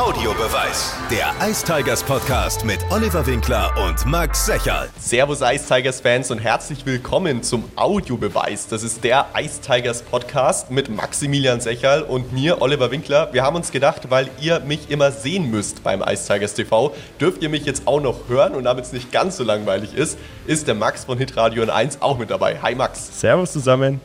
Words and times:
Audiobeweis. 0.00 0.94
Der 1.10 1.34
Ice 1.46 1.62
Tigers 1.62 2.02
Podcast 2.02 2.64
mit 2.64 2.78
Oliver 2.90 3.26
Winkler 3.26 3.70
und 3.86 4.06
Max 4.06 4.46
Secherl. 4.46 4.88
Servus 4.98 5.42
Ice 5.42 5.68
Tigers 5.68 6.00
Fans 6.00 6.30
und 6.30 6.38
herzlich 6.38 6.86
willkommen 6.86 7.42
zum 7.42 7.64
Audiobeweis. 7.76 8.66
Das 8.66 8.82
ist 8.82 9.04
der 9.04 9.26
Ice 9.38 9.60
Tigers 9.60 10.00
Podcast 10.00 10.70
mit 10.70 10.88
Maximilian 10.88 11.60
Secherl 11.60 12.00
und 12.00 12.32
mir, 12.32 12.62
Oliver 12.62 12.90
Winkler. 12.90 13.30
Wir 13.34 13.42
haben 13.42 13.56
uns 13.56 13.72
gedacht, 13.72 14.08
weil 14.08 14.30
ihr 14.40 14.60
mich 14.60 14.90
immer 14.90 15.12
sehen 15.12 15.50
müsst 15.50 15.84
beim 15.84 16.00
Ice 16.00 16.26
Tigers 16.26 16.54
TV, 16.54 16.94
dürft 17.20 17.42
ihr 17.42 17.50
mich 17.50 17.66
jetzt 17.66 17.86
auch 17.86 18.00
noch 18.00 18.26
hören 18.26 18.54
und 18.54 18.64
damit 18.64 18.86
es 18.86 18.94
nicht 18.94 19.12
ganz 19.12 19.36
so 19.36 19.44
langweilig 19.44 19.92
ist, 19.92 20.18
ist 20.46 20.66
der 20.66 20.76
Max 20.76 21.04
von 21.04 21.18
Hitradio 21.18 21.70
1 21.70 22.00
auch 22.00 22.16
mit 22.16 22.30
dabei. 22.30 22.58
Hi 22.62 22.74
Max. 22.74 23.20
Servus 23.20 23.52
zusammen. 23.52 24.00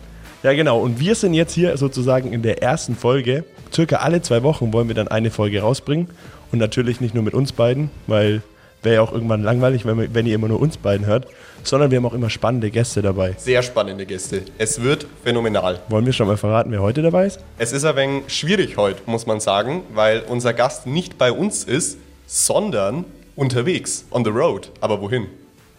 Ja, 0.45 0.53
genau. 0.53 0.77
Und 0.79 0.99
wir 0.99 1.15
sind 1.15 1.33
jetzt 1.33 1.55
hier 1.55 1.75
sozusagen 1.75 2.31
in 2.31 2.43
der 2.43 2.61
ersten 2.61 2.95
Folge. 2.95 3.45
Circa 3.73 3.95
alle 3.95 4.21
zwei 4.21 4.43
Wochen 4.43 4.71
wollen 4.73 4.87
wir 4.87 4.93
dann 4.93 5.07
eine 5.07 5.31
Folge 5.31 5.59
rausbringen. 5.61 6.07
Und 6.51 6.59
natürlich 6.59 7.01
nicht 7.01 7.15
nur 7.15 7.23
mit 7.23 7.33
uns 7.33 7.51
beiden, 7.51 7.89
weil 8.05 8.43
wäre 8.83 8.97
ja 8.97 9.01
auch 9.01 9.11
irgendwann 9.11 9.41
langweilig, 9.41 9.87
wenn, 9.87 10.13
wenn 10.13 10.27
ihr 10.27 10.35
immer 10.35 10.47
nur 10.47 10.59
uns 10.59 10.77
beiden 10.77 11.07
hört, 11.07 11.25
sondern 11.63 11.89
wir 11.89 11.97
haben 11.97 12.05
auch 12.05 12.13
immer 12.13 12.29
spannende 12.29 12.69
Gäste 12.69 13.01
dabei. 13.01 13.33
Sehr 13.39 13.63
spannende 13.63 14.05
Gäste. 14.05 14.43
Es 14.59 14.83
wird 14.83 15.07
phänomenal. 15.23 15.79
Wollen 15.89 16.05
wir 16.05 16.13
schon 16.13 16.27
mal 16.27 16.37
verraten, 16.37 16.69
wer 16.69 16.83
heute 16.83 17.01
dabei 17.01 17.25
ist? 17.25 17.39
Es 17.57 17.71
ist 17.71 17.83
ein 17.83 17.95
wenig 17.95 18.25
schwierig 18.27 18.77
heute, 18.77 19.01
muss 19.07 19.25
man 19.25 19.39
sagen, 19.39 19.81
weil 19.95 20.21
unser 20.27 20.53
Gast 20.53 20.85
nicht 20.85 21.17
bei 21.17 21.31
uns 21.31 21.63
ist, 21.63 21.97
sondern 22.27 23.05
unterwegs, 23.35 24.05
on 24.11 24.23
the 24.23 24.29
road. 24.29 24.69
Aber 24.79 25.01
wohin? 25.01 25.25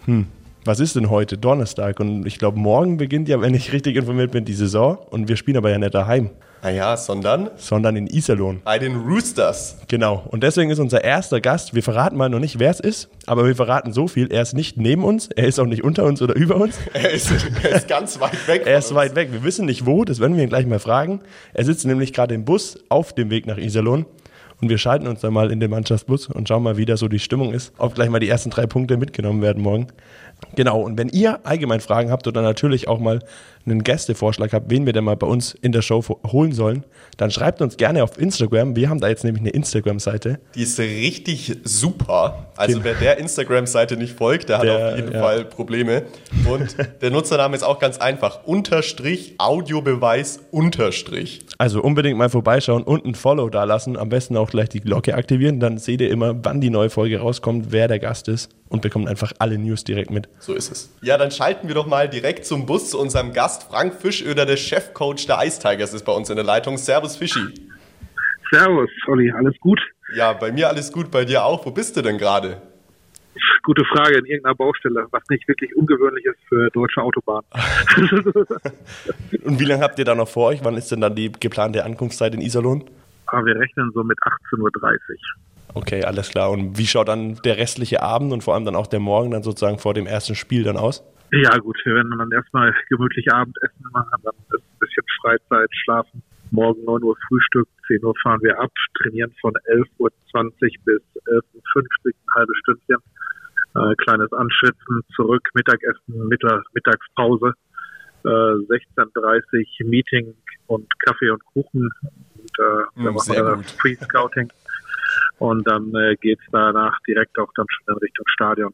Hm, 0.07 0.27
was 0.66 0.80
ist 0.80 0.97
denn 0.97 1.11
heute? 1.11 1.38
Donnerstag. 1.38 2.01
Und 2.01 2.27
ich 2.27 2.38
glaube, 2.38 2.59
morgen 2.59 2.97
beginnt 2.97 3.29
ja, 3.29 3.41
wenn 3.41 3.55
ich 3.55 3.73
richtig 3.73 3.97
informiert 3.97 4.33
bin, 4.33 4.45
die 4.45 4.55
Saison. 4.55 4.98
Und 5.11 5.29
wir 5.29 5.37
spielen 5.37 5.57
aber 5.57 5.70
ja 5.70 5.79
nicht 5.79 5.95
daheim. 5.95 6.30
Naja, 6.62 6.97
sondern? 6.97 7.51
Sondern 7.57 7.95
in 7.97 8.07
Iserlohn. 8.07 8.61
Bei 8.65 8.79
den 8.79 8.97
Roosters. 8.97 9.77
Genau. 9.88 10.24
Und 10.29 10.43
deswegen 10.43 10.71
ist 10.71 10.79
unser 10.79 11.05
erster 11.05 11.41
Gast, 11.41 11.74
wir 11.74 11.83
verraten 11.83 12.16
mal 12.16 12.29
noch 12.29 12.41
nicht, 12.41 12.59
wer 12.59 12.71
es 12.71 12.80
ist, 12.80 13.09
aber 13.26 13.46
wir 13.46 13.54
verraten 13.54 13.93
so 13.93 14.09
viel. 14.09 14.32
Er 14.32 14.43
ist 14.43 14.54
nicht 14.54 14.76
neben 14.76 15.04
uns, 15.04 15.29
er 15.29 15.46
ist 15.46 15.60
auch 15.60 15.66
nicht 15.66 15.85
unter 15.85 16.04
uns 16.04 16.23
oder 16.23 16.35
über 16.35 16.57
uns. 16.57 16.76
er, 16.93 17.10
ist, 17.10 17.30
er 17.63 17.76
ist 17.76 17.88
ganz 17.88 18.19
weit 18.21 18.48
weg. 18.48 18.63
er 18.66 18.79
ist 18.79 18.95
weit 18.95 19.15
weg. 19.15 19.29
Wir 19.30 19.45
wissen 19.45 19.66
nicht 19.66 19.87
wo, 19.87 20.04
das 20.04 20.19
werden 20.19 20.37
wir 20.37 20.43
ihn 20.43 20.48
gleich 20.48 20.66
mal 20.66 20.80
fragen. 20.80 21.21
Er 21.52 21.65
sitzt 21.65 21.87
nämlich 21.87 22.13
gerade 22.13 22.35
im 22.35 22.45
Bus 22.45 22.79
auf 22.88 23.13
dem 23.13 23.30
Weg 23.30 23.46
nach 23.46 23.59
Iserlohn. 23.59 24.07
Und 24.60 24.71
wir 24.71 24.79
schalten 24.79 25.07
uns 25.07 25.21
dann 25.21 25.35
mal 25.35 25.52
in 25.52 25.60
den 25.60 25.71
Mannschaftsbus 25.71 26.29
und 26.29 26.48
schauen 26.48 26.63
mal, 26.63 26.79
wie 26.79 26.87
da 26.87 26.96
so 26.96 27.09
die 27.09 27.19
Stimmung 27.19 27.52
ist. 27.52 27.73
Ob 27.76 27.95
gleich 27.95 28.09
mal 28.09 28.21
die 28.21 28.29
ersten 28.29 28.51
drei 28.51 28.66
Punkte 28.66 28.96
mitgenommen 28.96 29.43
werden 29.43 29.63
morgen. 29.63 29.88
Genau, 30.54 30.80
und 30.80 30.98
wenn 30.98 31.09
ihr 31.09 31.40
allgemein 31.45 31.80
Fragen 31.80 32.10
habt 32.10 32.26
oder 32.26 32.42
natürlich 32.42 32.88
auch 32.88 32.98
mal 32.98 33.20
einen 33.66 33.82
Gästevorschlag 33.82 34.52
habt, 34.52 34.70
wen 34.70 34.87
wir 34.87 34.92
denn 34.92 35.04
mal 35.04 35.16
bei 35.16 35.26
uns 35.26 35.54
in 35.60 35.73
der 35.73 35.82
Show 35.82 36.02
holen 36.26 36.52
sollen, 36.52 36.84
dann 37.16 37.30
schreibt 37.30 37.60
uns 37.60 37.76
gerne 37.76 38.02
auf 38.02 38.18
Instagram. 38.18 38.76
Wir 38.76 38.88
haben 38.88 39.01
da 39.01 39.09
jetzt 39.09 39.24
nämlich 39.24 39.42
eine 39.42 39.51
Instagram-Seite. 39.51 40.38
Die 40.54 40.62
ist 40.62 40.79
richtig 40.79 41.59
super. 41.64 42.46
Also 42.57 42.84
wer 42.84 42.95
der 42.95 43.18
Instagram-Seite 43.18 43.96
nicht 43.96 44.16
folgt, 44.16 44.48
der, 44.48 44.60
der, 44.60 44.73
hat 44.73 44.92
auf 44.92 44.96
jeden 44.98 45.12
ja. 45.12 45.20
Fall 45.20 45.45
Probleme. 45.45 46.04
Und 46.48 46.76
der 47.02 47.10
Nutzername 47.10 47.57
ist 47.57 47.62
auch 47.62 47.79
ganz 47.79 47.98
einfach. 47.98 48.45
Unterstrich 48.45 49.34
Audiobeweis 49.38 50.40
Unterstrich. 50.51 51.46
Also 51.59 51.80
unbedingt 51.82 52.18
mal 52.18 52.29
vorbeischauen 52.29 52.82
und 52.82 53.07
ein 53.07 53.15
Follow 53.15 53.49
da 53.49 53.65
lassen. 53.65 53.96
Am 53.96 54.09
besten 54.09 54.37
auch 54.37 54.51
gleich 54.51 54.68
die 54.68 54.80
Glocke 54.80 55.15
aktivieren. 55.15 55.59
Dann 55.59 55.79
seht 55.79 56.01
ihr 56.01 56.10
immer, 56.10 56.45
wann 56.45 56.60
die 56.60 56.71
neue 56.71 56.90
Folge 56.90 57.18
rauskommt, 57.18 57.73
wer 57.73 57.88
der 57.88 57.98
Gast 57.98 58.29
ist 58.29 58.51
und 58.68 58.82
bekommt 58.82 59.09
einfach 59.09 59.32
alle 59.38 59.57
News 59.57 59.85
direkt 59.85 60.10
mit. 60.10 60.29
So 60.38 60.54
ist 60.54 60.71
es. 60.71 60.90
Ja, 61.02 61.16
dann 61.16 61.30
schalten 61.30 61.68
wir 61.68 61.74
doch 61.74 61.87
mal 61.87 62.09
direkt 62.09 62.45
zum 62.45 62.66
Bus 62.66 62.90
zu 62.90 63.01
unserem 63.01 63.32
Gast. 63.32 63.65
Frank 63.65 63.95
Fischöder, 63.95 64.44
der 64.44 64.56
Chefcoach 64.56 65.26
der 65.26 65.44
Ice 65.44 65.60
Tigers, 65.60 65.94
ist 65.94 66.04
bei 66.04 66.12
uns 66.12 66.28
in 66.28 66.37
der 66.37 66.44
Leitung. 66.44 66.76
Servus, 66.76 67.16
Fischi. 67.16 67.41
Servus, 68.50 68.91
Olli, 69.09 69.32
alles 69.32 69.54
gut? 69.60 69.81
Ja, 70.15 70.32
bei 70.34 70.53
mir 70.53 70.69
alles 70.69 70.93
gut, 70.93 71.10
bei 71.10 71.25
dir 71.25 71.44
auch. 71.44 71.66
Wo 71.66 71.70
bist 71.70 71.97
du 71.97 72.03
denn 72.03 72.19
gerade? 72.19 72.60
Gute 73.62 73.84
Frage, 73.84 74.19
in 74.19 74.26
irgendeiner 74.26 74.54
Baustelle, 74.54 75.06
was 75.10 75.22
nicht 75.28 75.47
wirklich 75.48 75.75
ungewöhnlich 75.76 76.25
ist 76.25 76.38
für 76.48 76.70
deutsche 76.70 77.02
Autobahnen. 77.02 77.47
Und 79.44 79.60
wie 79.60 79.64
lange 79.64 79.82
habt 79.82 79.98
ihr 79.98 80.04
da 80.04 80.14
noch 80.14 80.28
vor 80.28 80.48
euch? 80.48 80.64
Wann 80.64 80.76
ist 80.76 80.91
denn 80.91 81.00
dann 81.00 81.14
die 81.14 81.30
geplante 81.32 81.84
Ankunftszeit 81.84 82.34
in 82.34 82.41
Iserlohn? 82.41 82.84
Ah, 83.26 83.44
wir 83.44 83.56
rechnen 83.56 83.91
so 83.92 84.04
mit 84.04 84.19
18.30 84.19 84.60
Uhr. 84.60 84.70
Okay, 85.75 86.04
alles 86.04 86.30
klar. 86.30 86.50
Und 86.50 86.78
wie 86.78 86.86
schaut 86.86 87.08
dann 87.08 87.36
der 87.44 87.58
restliche 87.58 88.02
Abend 88.02 88.32
und 88.32 88.42
vor 88.42 88.54
allem 88.54 88.64
dann 88.64 88.76
auch 88.76 88.86
der 88.86 89.00
Morgen 89.00 89.32
dann 89.32 89.42
sozusagen 89.42 89.78
vor 89.78 89.94
dem 89.94 90.06
ersten 90.06 90.34
Spiel 90.34 90.62
dann 90.62 90.76
aus? 90.76 91.04
Ja 91.32 91.58
gut, 91.58 91.76
wir 91.84 91.94
werden 91.94 92.16
dann 92.16 92.30
erstmal 92.30 92.75
gemütlich 92.88 93.32
Abendessen 93.32 93.84
machen, 93.92 94.22
dann 94.22 94.34
ist 94.50 94.62
ein 94.62 94.78
bisschen 94.78 95.04
Freizeit, 95.20 95.69
schlafen. 95.84 96.22
Morgen 96.52 96.84
9 96.84 97.02
Uhr 97.02 97.16
Frühstück, 97.28 97.69
10 97.88 98.04
Uhr 98.04 98.14
fahren 98.22 98.41
wir 98.42 98.58
ab, 98.60 98.70
trainieren 99.02 99.34
von 99.41 99.52
11.20 99.69 99.88
Uhr 99.98 100.10
bis 100.84 101.02
11.50 101.26 101.42
Uhr, 101.75 101.82
ein 102.06 102.34
halbes 102.36 102.56
Stündchen. 102.58 102.96
Äh, 103.76 103.94
kleines 103.97 104.32
Anschwitzen, 104.32 105.03
zurück, 105.14 105.42
Mittagessen, 105.54 106.28
Mittag, 106.28 106.62
Mittagspause, 106.72 107.53
äh, 108.25 108.28
16.30 108.28 109.84
Uhr 109.84 109.88
Meeting 109.91 110.34
und 110.66 110.87
Kaffee 111.00 111.31
und 111.31 111.44
Kuchen. 111.47 111.91
Und 112.34 112.50
äh, 112.59 113.00
mm, 113.00 113.14
machen 113.14 113.34
wir 113.34 113.64
Pre-Scouting. 113.78 114.50
Und 115.38 115.66
dann 115.66 115.94
äh, 115.94 116.16
geht 116.16 116.38
es 116.38 116.47
danach 116.53 116.98
direkt 117.06 117.38
auch 117.38 117.53
dann 117.54 117.66
schon 117.69 117.94
in 117.94 117.98
Richtung 117.98 118.25
Stadion. 118.28 118.72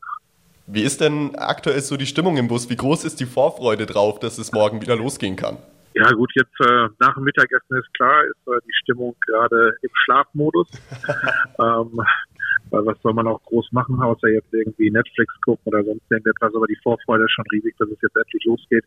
Wie 0.66 0.82
ist 0.82 1.00
denn 1.00 1.34
aktuell 1.36 1.80
so 1.80 1.96
die 1.96 2.06
Stimmung 2.06 2.36
im 2.36 2.46
Bus? 2.46 2.70
Wie 2.70 2.76
groß 2.76 3.04
ist 3.04 3.18
die 3.18 3.26
Vorfreude 3.26 3.86
drauf, 3.86 4.20
dass 4.20 4.38
es 4.38 4.52
morgen 4.52 4.80
wieder 4.80 4.96
losgehen 4.96 5.36
kann? 5.36 5.58
Ja 5.94 6.10
gut, 6.12 6.30
jetzt 6.34 6.58
äh, 6.60 6.88
nach 7.00 7.14
dem 7.14 7.24
Mittagessen 7.24 7.76
ist 7.76 7.92
klar, 7.94 8.24
ist 8.24 8.46
äh, 8.46 8.58
die 8.66 8.72
Stimmung 8.82 9.14
gerade 9.26 9.76
im 9.82 9.90
Schlafmodus. 9.92 10.68
ähm, 11.58 12.00
weil 12.72 12.86
was 12.86 13.00
soll 13.02 13.12
man 13.12 13.28
auch 13.28 13.42
groß 13.44 13.70
machen, 13.72 14.00
außer 14.00 14.28
jetzt 14.28 14.52
irgendwie 14.52 14.90
Netflix 14.90 15.32
gucken 15.42 15.62
oder 15.66 15.84
sonst 15.84 16.10
irgendetwas. 16.10 16.54
Aber 16.54 16.66
die 16.66 16.78
Vorfreude 16.82 17.24
ist 17.24 17.32
schon 17.32 17.44
riesig, 17.52 17.76
dass 17.78 17.88
es 17.88 18.00
jetzt 18.00 18.16
endlich 18.16 18.44
losgeht. 18.44 18.84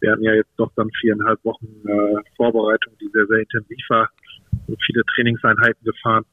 Wir 0.00 0.12
hatten 0.12 0.22
ja 0.22 0.34
jetzt 0.34 0.52
doch 0.56 0.70
dann 0.76 0.88
viereinhalb 1.00 1.44
Wochen 1.44 1.66
äh, 1.84 2.22
Vorbereitung, 2.36 2.94
die 3.00 3.10
sehr, 3.12 3.26
sehr 3.26 3.40
intensiv 3.40 3.84
war 3.88 4.08
und 4.68 4.78
viele 4.86 5.02
Trainingseinheiten 5.14 5.84
gefahren. 5.84 6.24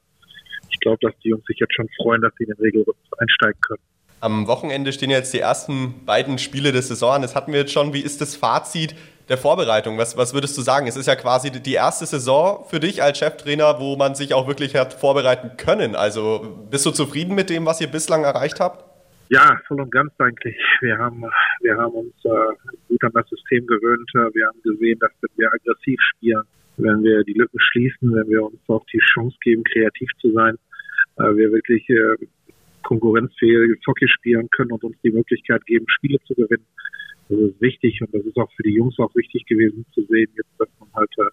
Ich 0.70 0.80
glaube, 0.80 1.00
dass 1.02 1.18
die 1.20 1.30
Jungs 1.30 1.46
sich 1.46 1.58
jetzt 1.60 1.74
schon 1.74 1.90
freuen, 1.98 2.22
dass 2.22 2.34
sie 2.38 2.44
in 2.44 2.52
den 2.52 2.62
Regelrhythmus 2.62 3.20
einsteigen 3.20 3.60
können. 3.62 3.82
Am 4.20 4.48
Wochenende 4.48 4.94
stehen 4.94 5.10
jetzt 5.10 5.34
die 5.34 5.40
ersten 5.40 6.06
beiden 6.06 6.38
Spiele 6.38 6.72
der 6.72 6.82
Saison 6.82 7.22
Das 7.22 7.36
hatten 7.36 7.52
wir 7.52 7.60
jetzt 7.60 7.74
schon. 7.74 7.94
Wie 7.94 8.02
ist 8.02 8.22
das 8.22 8.36
Fazit 8.36 8.96
der 9.30 9.38
Vorbereitung? 9.38 9.98
Was, 9.98 10.18
was 10.18 10.34
würdest 10.34 10.58
du 10.58 10.62
sagen? 10.62 10.88
Es 10.88 10.96
ist 10.96 11.08
ja 11.08 11.16
quasi 11.16 11.52
die 11.52 11.74
erste 11.74 12.06
Saison 12.06 12.66
für 12.66 12.80
dich 12.80 13.04
als 13.04 13.18
Cheftrainer, 13.18 13.80
wo 13.80 13.96
man 13.96 14.16
sich 14.16 14.34
auch 14.34 14.48
wirklich 14.48 14.76
hat 14.76 14.94
vorbereiten 14.94 15.58
können. 15.58 15.96
Also 15.96 16.66
bist 16.72 16.86
du 16.86 16.92
zufrieden 16.92 17.36
mit 17.36 17.50
dem, 17.50 17.66
was 17.66 17.82
ihr 17.82 17.88
bislang 17.88 18.24
erreicht 18.24 18.60
habt? 18.60 18.84
Ja, 19.30 19.60
voll 19.68 19.82
und 19.82 19.92
ganz 19.92 20.14
eigentlich. 20.20 20.56
Wir 20.82 20.98
haben, 20.98 21.24
wir 21.62 21.78
haben 21.78 21.94
uns 21.94 22.14
äh, 22.26 22.30
gut 22.88 23.04
an 23.04 23.12
das 23.14 23.28
System 23.28 23.66
gewöhnt. 23.66 24.10
Wir 24.14 24.48
haben 24.48 24.62
gesehen, 24.64 25.00
dass 25.00 25.12
wenn 25.22 25.32
wir 25.38 25.52
aggressiv 25.52 26.00
spielen, 26.16 26.44
wenn 26.78 27.04
wir 27.04 27.24
die 27.24 27.34
Lücken 27.34 27.60
schließen, 27.60 28.14
wenn 28.14 28.30
wir 28.30 28.44
uns 28.44 28.60
auch 28.68 28.86
die 28.94 29.00
Chance 29.00 29.36
geben, 29.42 29.64
kreativ 29.64 30.10
zu 30.22 30.32
sein, 30.34 30.58
äh, 31.18 31.36
wir 31.36 31.52
wirklich 31.52 31.90
äh, 31.90 32.28
konkurrenzfähige 32.86 33.76
Hockey 33.88 34.08
spielen 34.08 34.48
können 34.52 34.72
und 34.72 34.84
uns 34.84 34.96
die 35.04 35.12
Möglichkeit 35.12 35.66
geben, 35.66 35.86
Spiele 35.90 36.20
zu 36.26 36.34
gewinnen. 36.36 36.66
Das 37.28 37.40
ist 37.40 37.60
wichtig 37.60 38.00
und 38.02 38.14
das 38.14 38.24
ist 38.24 38.38
auch 38.38 38.52
für 38.56 38.64
die 38.64 38.76
Jungs 38.76 38.98
auch 39.00 39.14
wichtig 39.16 39.46
gewesen 39.48 39.86
zu 39.94 40.04
sehen, 40.06 40.30
jetzt, 40.36 40.54
dass 40.60 40.70
man 40.80 40.90
halt 40.94 41.12
äh, 41.18 41.30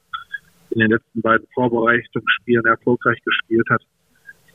in 0.71 0.81
den 0.81 0.91
letzten 0.91 1.21
beiden 1.21 1.47
Vorbereitungsspielen 1.55 2.65
erfolgreich 2.65 3.19
gespielt 3.25 3.69
hat. 3.69 3.83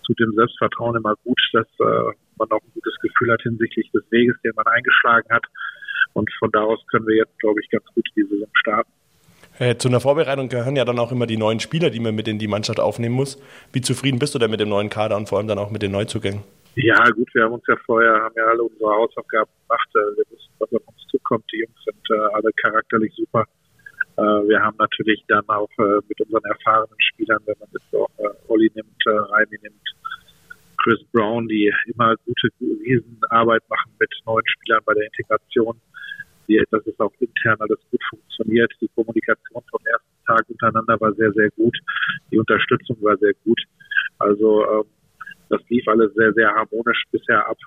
Tut 0.06 0.20
dem 0.20 0.34
Selbstvertrauen 0.34 0.96
immer 0.96 1.16
gut, 1.24 1.40
dass 1.54 1.68
äh, 1.80 2.14
man 2.38 2.50
auch 2.50 2.62
ein 2.62 2.72
gutes 2.74 2.96
Gefühl 3.02 3.32
hat 3.32 3.42
hinsichtlich 3.44 3.92
des 3.92 4.04
Weges, 4.10 4.36
den 4.44 4.54
man 4.56 4.66
eingeschlagen 4.66 5.30
hat. 5.30 5.46
Und 6.14 6.30
von 6.40 6.50
da 6.52 6.62
aus 6.62 6.80
können 6.88 7.06
wir 7.06 7.18
jetzt, 7.18 7.38
glaube 7.40 7.60
ich, 7.62 7.70
ganz 7.70 7.86
gut 7.94 8.08
die 8.16 8.24
Saison 8.24 8.50
starten. 8.56 8.92
Äh, 9.60 9.78
zu 9.78 9.88
einer 9.90 10.00
Vorbereitung 10.00 10.50
gehören 10.50 10.76
ja 10.76 10.86
dann 10.86 10.98
auch 10.98 11.12
immer 11.12 11.28
die 11.28 11.38
neuen 11.38 11.60
Spieler, 11.60 11.90
die 11.90 12.00
man 12.00 12.16
mit 12.16 12.28
in 12.28 12.40
die 12.40 12.48
Mannschaft 12.48 12.80
aufnehmen 12.80 13.16
muss. 13.16 13.42
Wie 13.74 13.82
zufrieden 13.82 14.18
bist 14.18 14.34
du 14.34 14.40
denn 14.40 14.50
mit 14.50 14.60
dem 14.60 14.70
neuen 14.70 14.90
Kader 14.90 15.18
und 15.18 15.30
vor 15.30 15.38
allem 15.38 15.48
dann 15.48 15.60
auch 15.60 15.70
mit 15.70 15.82
den 15.82 15.92
Neuzugängen? 15.92 16.44
Ja, 16.80 17.10
gut, 17.10 17.28
wir 17.34 17.44
haben 17.44 17.54
uns 17.54 17.64
ja 17.68 17.76
vorher, 17.88 18.22
haben 18.22 18.36
ja 18.38 18.46
alle 18.46 18.62
unsere 18.62 18.92
Hausaufgaben 18.92 19.50
gemacht. 19.64 19.90
Äh, 19.96 20.14
wir 20.16 20.26
wissen, 20.30 20.54
was 20.60 20.72
auf 20.74 20.88
uns 20.88 21.08
zukommt. 21.10 21.44
Die 21.52 21.62
Jungs 21.62 21.84
sind 21.84 22.06
äh, 22.12 22.22
alle 22.36 22.52
charakterlich 22.62 23.12
super. 23.16 23.46
Äh, 24.18 24.22
wir 24.22 24.62
haben 24.62 24.78
natürlich 24.78 25.24
dann 25.28 25.44
auch 25.48 25.72
äh, 25.80 26.02
mit 26.08 26.22
unseren 26.22 26.44
erfahrenen 26.44 26.96
Spielern, 27.00 27.42
wenn 27.48 27.56
man 27.60 27.70
jetzt 27.74 27.96
auch 27.96 28.12
äh, 28.20 28.30
Olli 28.48 28.70
nimmt, 28.76 29.02
äh, 29.08 29.10
Reimi 29.10 29.58
nimmt, 29.64 29.90
Chris 30.84 31.04
Brown, 31.14 31.48
die 31.48 31.74
immer 31.88 32.16
gute 32.28 32.50
Riesenarbeit 32.62 33.64
machen 33.70 33.92
mit 34.00 34.14
neuen 34.28 34.48
Spielern 34.48 34.82
bei 34.86 34.94
der 34.94 35.06
Integration. 35.06 35.82
Die, 36.48 36.64
dass 36.70 36.86
es 36.86 37.00
auch 37.00 37.12
intern 37.20 37.58
alles 37.60 37.80
gut 37.90 38.02
funktioniert. 38.08 38.72
Die 38.80 38.90
Kommunikation 38.94 39.64
vom 39.72 39.82
ersten 39.84 40.26
Tag 40.28 40.48
untereinander 40.48 41.02
war 41.02 41.12
sehr, 41.14 41.34
sehr 41.34 41.50
gut. 41.58 41.76
Die 42.30 42.38
Unterstützung 42.38 42.98
war 43.02 43.18
sehr 43.18 43.34
gut. 43.44 43.60
Also 44.20 44.64
ähm, 44.70 44.86
lief 45.88 45.94
alles 45.94 46.14
sehr, 46.16 46.34
sehr 46.34 46.50
harmonisch 46.54 47.04
bisher 47.12 47.48
ab. 47.48 47.58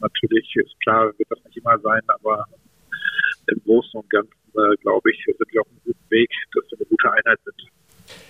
Natürlich 0.00 0.54
ist 0.56 0.80
klar, 0.80 1.06
wird 1.16 1.30
das 1.30 1.38
nicht 1.44 1.56
immer 1.56 1.78
sein, 1.80 2.02
aber 2.08 2.44
im 3.48 3.62
Großen 3.64 4.00
und 4.00 4.10
Ganzen, 4.10 4.32
äh, 4.54 4.76
glaube 4.82 5.10
ich, 5.10 5.24
sind 5.24 5.36
wir 5.38 5.60
auf 5.60 5.66
einem 5.68 5.80
guten 5.84 6.10
Weg, 6.10 6.30
dass 6.54 6.64
wir 6.70 6.78
eine 6.78 6.86
gute 6.86 7.12
Einheit 7.12 7.38
sind. 7.44 7.70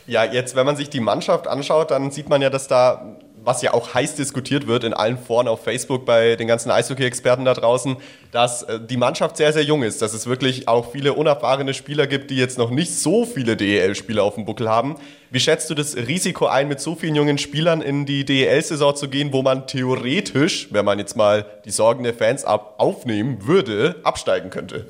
Ja, 0.07 0.25
jetzt, 0.25 0.57
wenn 0.57 0.67
man 0.67 0.77
sich 0.77 0.91
die 0.91 1.01
Mannschaft 1.01 1.47
anschaut, 1.47 1.91
dann 1.91 2.11
sieht 2.11 2.29
man 2.29 2.43
ja, 2.43 2.51
dass 2.51 2.69
da 2.69 3.19
was 3.45 3.63
ja 3.63 3.73
auch 3.73 3.95
heiß 3.95 4.17
diskutiert 4.17 4.67
wird 4.67 4.85
in 4.85 4.93
allen 4.93 5.19
Foren 5.19 5.49
auf 5.49 5.65
Facebook 5.65 6.05
bei 6.05 6.37
den 6.37 6.49
ganzen 6.49 6.71
Eishockey-Experten 6.71 7.45
da 7.45 7.55
draußen, 7.55 7.97
dass 8.33 8.63
äh, 8.65 8.81
die 8.81 8.97
Mannschaft 8.97 9.37
sehr, 9.37 9.53
sehr 9.53 9.63
jung 9.63 9.83
ist, 9.83 10.03
dass 10.03 10.15
es 10.15 10.27
wirklich 10.27 10.69
auch 10.69 10.93
viele 10.93 11.15
unerfahrene 11.15 11.75
Spieler 11.75 12.07
gibt, 12.07 12.31
die 12.31 12.37
jetzt 12.37 12.59
noch 12.59 12.71
nicht 12.71 12.95
so 12.95 13.25
viele 13.25 13.57
DEL-Spieler 13.57 14.23
auf 14.23 14.35
dem 14.35 14.45
Buckel 14.45 14.69
haben. 14.69 14.97
Wie 15.31 15.41
schätzt 15.41 15.71
du 15.71 15.75
das 15.75 15.97
Risiko 15.97 16.47
ein, 16.47 16.69
mit 16.69 16.81
so 16.81 16.95
vielen 16.95 17.15
jungen 17.15 17.39
Spielern 17.39 17.83
in 17.83 18.07
die 18.07 18.25
DEL-Saison 18.25 18.97
zu 18.97 19.09
gehen, 19.09 19.33
wo 19.33 19.43
man 19.43 19.67
theoretisch, 19.67 20.73
wenn 20.73 20.85
man 20.85 20.99
jetzt 20.99 21.17
mal 21.17 21.47
die 21.65 21.71
Sorgen 21.71 22.05
der 22.05 22.15
Fans 22.15 22.45
ab 22.45 22.75
aufnehmen 22.79 23.47
würde, 23.47 23.97
absteigen 24.03 24.51
könnte? 24.51 24.87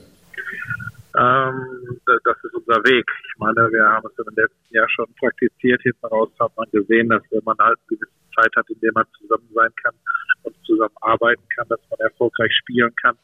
Ähm, 1.19 2.01
das 2.07 2.37
ist 2.45 2.55
unser 2.55 2.83
Weg. 2.85 3.05
Ich 3.33 3.39
meine, 3.39 3.69
wir 3.73 3.85
haben 3.85 4.07
es 4.07 4.27
im 4.27 4.35
letzten 4.35 4.75
Jahr 4.75 4.89
schon 4.89 5.07
praktiziert. 5.19 5.83
Hinten 5.83 6.07
raus 6.07 6.29
hat 6.39 6.53
man 6.57 6.67
gesehen, 6.71 7.09
dass 7.09 7.23
wenn 7.31 7.43
man 7.45 7.57
halt 7.59 7.79
eine 7.79 7.97
gewisse 7.97 8.20
Zeit 8.37 8.55
hat, 8.57 8.69
in 8.69 8.81
der 8.81 8.93
man 8.95 9.07
zusammen 9.19 9.49
sein 9.55 9.71
kann 9.83 9.95
und 10.43 10.55
zusammen 10.65 10.95
arbeiten 11.01 11.43
kann, 11.57 11.69
dass 11.69 11.81
man 11.91 12.01
erfolgreich 12.01 12.53
spielen 12.63 12.95
kann. 12.97 13.17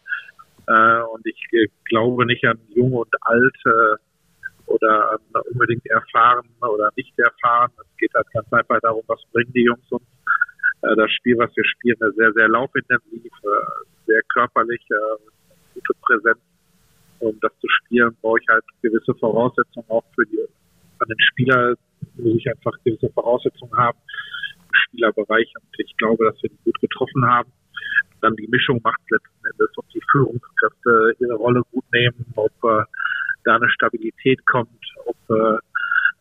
Äh, 0.69 1.03
und 1.13 1.25
ich 1.27 1.41
äh, 1.53 1.69
glaube 1.85 2.27
nicht 2.27 2.45
an 2.45 2.59
jung 2.75 2.93
und 2.93 3.15
alt 3.23 3.57
äh, 3.65 3.97
oder 4.67 5.13
an 5.13 5.43
unbedingt 5.53 5.87
erfahren 5.87 6.49
oder 6.61 6.91
nicht 6.97 7.17
erfahren. 7.19 7.71
Es 7.79 7.97
geht 7.99 8.13
halt 8.15 8.27
ganz 8.33 8.53
einfach 8.53 8.81
darum, 8.81 9.03
was 9.07 9.21
bringen 9.33 9.53
die 9.53 9.65
Jungs 9.65 9.91
uns. 9.91 10.03
Äh, 10.83 10.97
das 10.97 11.11
Spiel, 11.13 11.39
was 11.39 11.55
wir 11.55 11.65
spielen, 11.65 11.97
ist 12.01 12.17
sehr, 12.17 12.33
sehr 12.33 12.49
laufintensiv, 12.49 13.25
äh, 13.25 13.85
sehr 14.07 14.21
körperlich, 14.33 14.83
äh, 14.91 15.23
gute 15.75 15.93
Präsenz. 16.03 16.39
Um 17.19 17.39
das 17.41 17.53
zu 17.61 17.69
spielen, 17.69 18.15
brauche 18.21 18.39
ich 18.41 18.49
halt 18.49 18.65
gewisse 18.83 19.15
Voraussetzungen 19.15 19.89
auch 19.89 20.05
für 20.15 20.27
die, 20.27 20.45
an 20.99 21.09
den 21.09 21.21
Spieler 21.21 21.75
muss 22.17 22.37
ich 22.37 22.49
einfach 22.49 22.73
gewisse 22.85 23.11
Voraussetzungen 23.11 23.75
haben. 23.77 23.99
Spielerbereich. 24.85 25.53
Und 25.55 25.75
ich 25.79 25.97
glaube, 25.97 26.25
dass 26.25 26.43
wir 26.43 26.51
die 26.51 26.59
gut 26.65 26.81
getroffen 26.81 27.25
haben. 27.25 27.53
Dann 28.21 28.35
die 28.37 28.49
Mischung 28.49 28.81
macht 28.83 29.01
letzten 29.11 29.47
Endes, 29.47 29.71
ob 29.77 29.89
die 29.91 30.03
Führungskräfte 30.11 31.17
ihre 31.21 31.35
Rolle 31.35 31.63
gut 31.73 31.85
nehmen, 31.93 32.27
ob 32.35 32.53
äh, 32.65 32.85
da 33.45 33.57
eine 33.57 33.71
Stabilität 33.71 34.45
kommt, 34.47 34.81
ob 35.05 35.17
äh, 35.31 35.59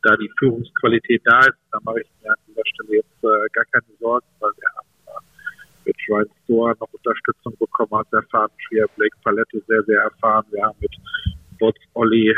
da 0.03 0.15
die 0.17 0.31
Führungsqualität 0.37 1.21
da 1.25 1.39
ist. 1.39 1.57
Da 1.71 1.79
mache 1.83 2.01
ich 2.01 2.09
mir 2.21 2.31
an 2.31 2.37
dieser 2.47 2.61
Stelle 2.65 2.97
jetzt 2.97 3.23
äh, 3.23 3.49
gar 3.53 3.65
keine 3.71 3.97
Sorgen, 3.99 4.27
weil 4.39 4.51
wir 4.57 4.69
haben 4.77 4.87
äh, 5.07 5.85
mit 5.85 5.95
Ryan 6.07 6.29
Store 6.43 6.75
noch 6.79 6.93
Unterstützung 6.93 7.57
bekommen 7.57 7.93
als 7.93 8.13
erfahren 8.13 8.51
Schwer 8.57 8.87
Blake 8.95 9.17
Palette 9.23 9.61
sehr, 9.67 9.83
sehr 9.83 10.01
erfahren. 10.01 10.45
Wir 10.51 10.63
haben 10.63 10.77
mit 10.79 10.95
Bots 11.59 11.81
Olli 11.93 12.29
äh, 12.29 12.35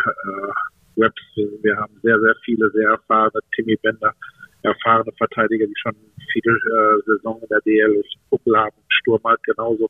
Webs, 0.96 1.22
wir 1.36 1.78
haben 1.78 1.94
sehr, 2.02 2.20
sehr 2.20 2.36
viele 2.44 2.72
sehr 2.72 2.90
erfahrene 2.90 3.40
Timmy 3.56 3.76
Bender 3.76 4.14
erfahrene 4.68 5.12
Verteidiger, 5.18 5.66
die 5.66 5.74
schon 5.82 5.96
viele 6.32 6.54
äh, 6.54 7.02
Saison 7.06 7.42
in 7.42 7.48
der 7.50 7.62
DL 7.62 8.04
Kuppel 8.30 8.58
haben. 8.58 8.76
Sturm 8.90 9.22
halt 9.24 9.42
genauso. 9.44 9.90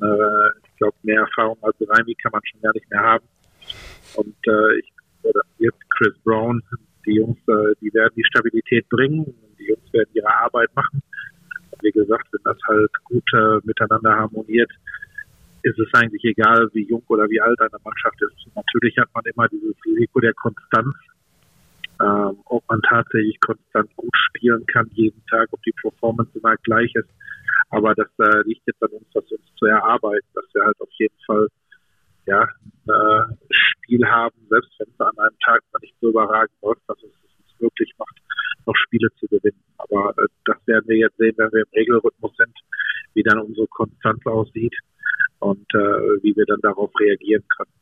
Äh, 0.00 0.48
ich 0.64 0.76
glaube, 0.76 0.96
mehr 1.02 1.20
Erfahrung 1.20 1.58
als 1.62 1.76
Reimi 1.80 2.14
kann 2.14 2.32
man 2.32 2.42
schon 2.44 2.60
gar 2.60 2.72
nicht 2.72 2.90
mehr 2.90 3.00
haben. 3.00 3.24
Und 4.16 4.36
äh, 4.46 4.78
ich, 4.78 4.92
oder 5.22 5.40
jetzt 5.58 5.82
Chris 5.96 6.14
Brown, 6.24 6.62
die 7.06 7.14
Jungs, 7.14 7.38
äh, 7.48 7.74
die 7.80 7.92
werden 7.94 8.14
die 8.16 8.24
Stabilität 8.24 8.88
bringen. 8.88 9.34
Die 9.58 9.66
Jungs 9.66 9.92
werden 9.92 10.10
ihre 10.14 10.28
Arbeit 10.28 10.74
machen. 10.74 11.02
Und 11.70 11.82
wie 11.82 11.92
gesagt, 11.92 12.26
wenn 12.32 12.42
das 12.44 12.58
halt 12.68 12.90
gut 13.04 13.24
äh, 13.34 13.60
miteinander 13.64 14.14
harmoniert, 14.16 14.70
ist 15.62 15.78
es 15.78 15.88
eigentlich 15.94 16.24
egal, 16.24 16.68
wie 16.72 16.86
jung 16.88 17.02
oder 17.08 17.28
wie 17.28 17.40
alt 17.40 17.60
eine 17.60 17.78
Mannschaft 17.84 18.20
ist. 18.22 18.46
Natürlich 18.54 18.96
hat 18.98 19.08
man 19.14 19.24
immer 19.24 19.48
dieses 19.48 19.74
Risiko 19.84 20.20
der 20.20 20.34
Konstanz 20.34 20.94
ähm, 22.00 22.38
ob 22.46 22.62
man 22.68 22.80
tatsächlich 22.82 23.38
konstant 23.40 23.94
gut 23.96 24.14
spielen 24.28 24.64
kann 24.66 24.88
jeden 24.92 25.24
Tag, 25.26 25.48
ob 25.52 25.62
die 25.62 25.74
Performance 25.80 26.30
immer 26.38 26.56
gleich 26.62 26.92
ist. 26.94 27.08
Aber 27.70 27.94
das 27.94 28.08
äh, 28.18 28.42
liegt 28.44 28.66
jetzt 28.66 28.82
an 28.82 28.90
uns, 28.90 29.06
das 29.12 29.24
uns 29.30 29.54
zu 29.56 29.66
erarbeiten, 29.66 30.26
dass 30.34 30.44
wir 30.54 30.64
halt 30.64 30.80
auf 30.80 30.90
jeden 30.98 31.18
Fall 31.26 31.48
ja, 32.26 32.42
äh, 32.42 33.34
Spiel 33.50 34.06
haben, 34.06 34.36
selbst 34.48 34.70
wenn 34.78 34.88
es 34.88 35.00
an 35.00 35.18
einem 35.18 35.38
Tag 35.44 35.62
mal 35.72 35.80
nicht 35.80 35.94
so 36.00 36.10
überragend 36.10 36.54
läuft, 36.62 36.82
dass 36.86 36.98
es 36.98 37.04
uns 37.04 37.60
möglich 37.60 37.92
macht, 37.98 38.16
noch 38.66 38.76
Spiele 38.76 39.08
zu 39.18 39.26
gewinnen. 39.26 39.62
Aber 39.78 40.10
äh, 40.10 40.28
das 40.44 40.56
werden 40.66 40.86
wir 40.88 40.98
jetzt 40.98 41.16
sehen, 41.16 41.34
wenn 41.36 41.52
wir 41.52 41.62
im 41.62 41.72
Regelrhythmus 41.74 42.36
sind, 42.36 42.54
wie 43.14 43.22
dann 43.22 43.40
unsere 43.40 43.66
Konstanz 43.68 44.24
aussieht 44.26 44.74
und 45.40 45.66
äh, 45.74 46.22
wie 46.22 46.36
wir 46.36 46.44
dann 46.46 46.60
darauf 46.60 46.90
reagieren 47.00 47.44
können. 47.56 47.72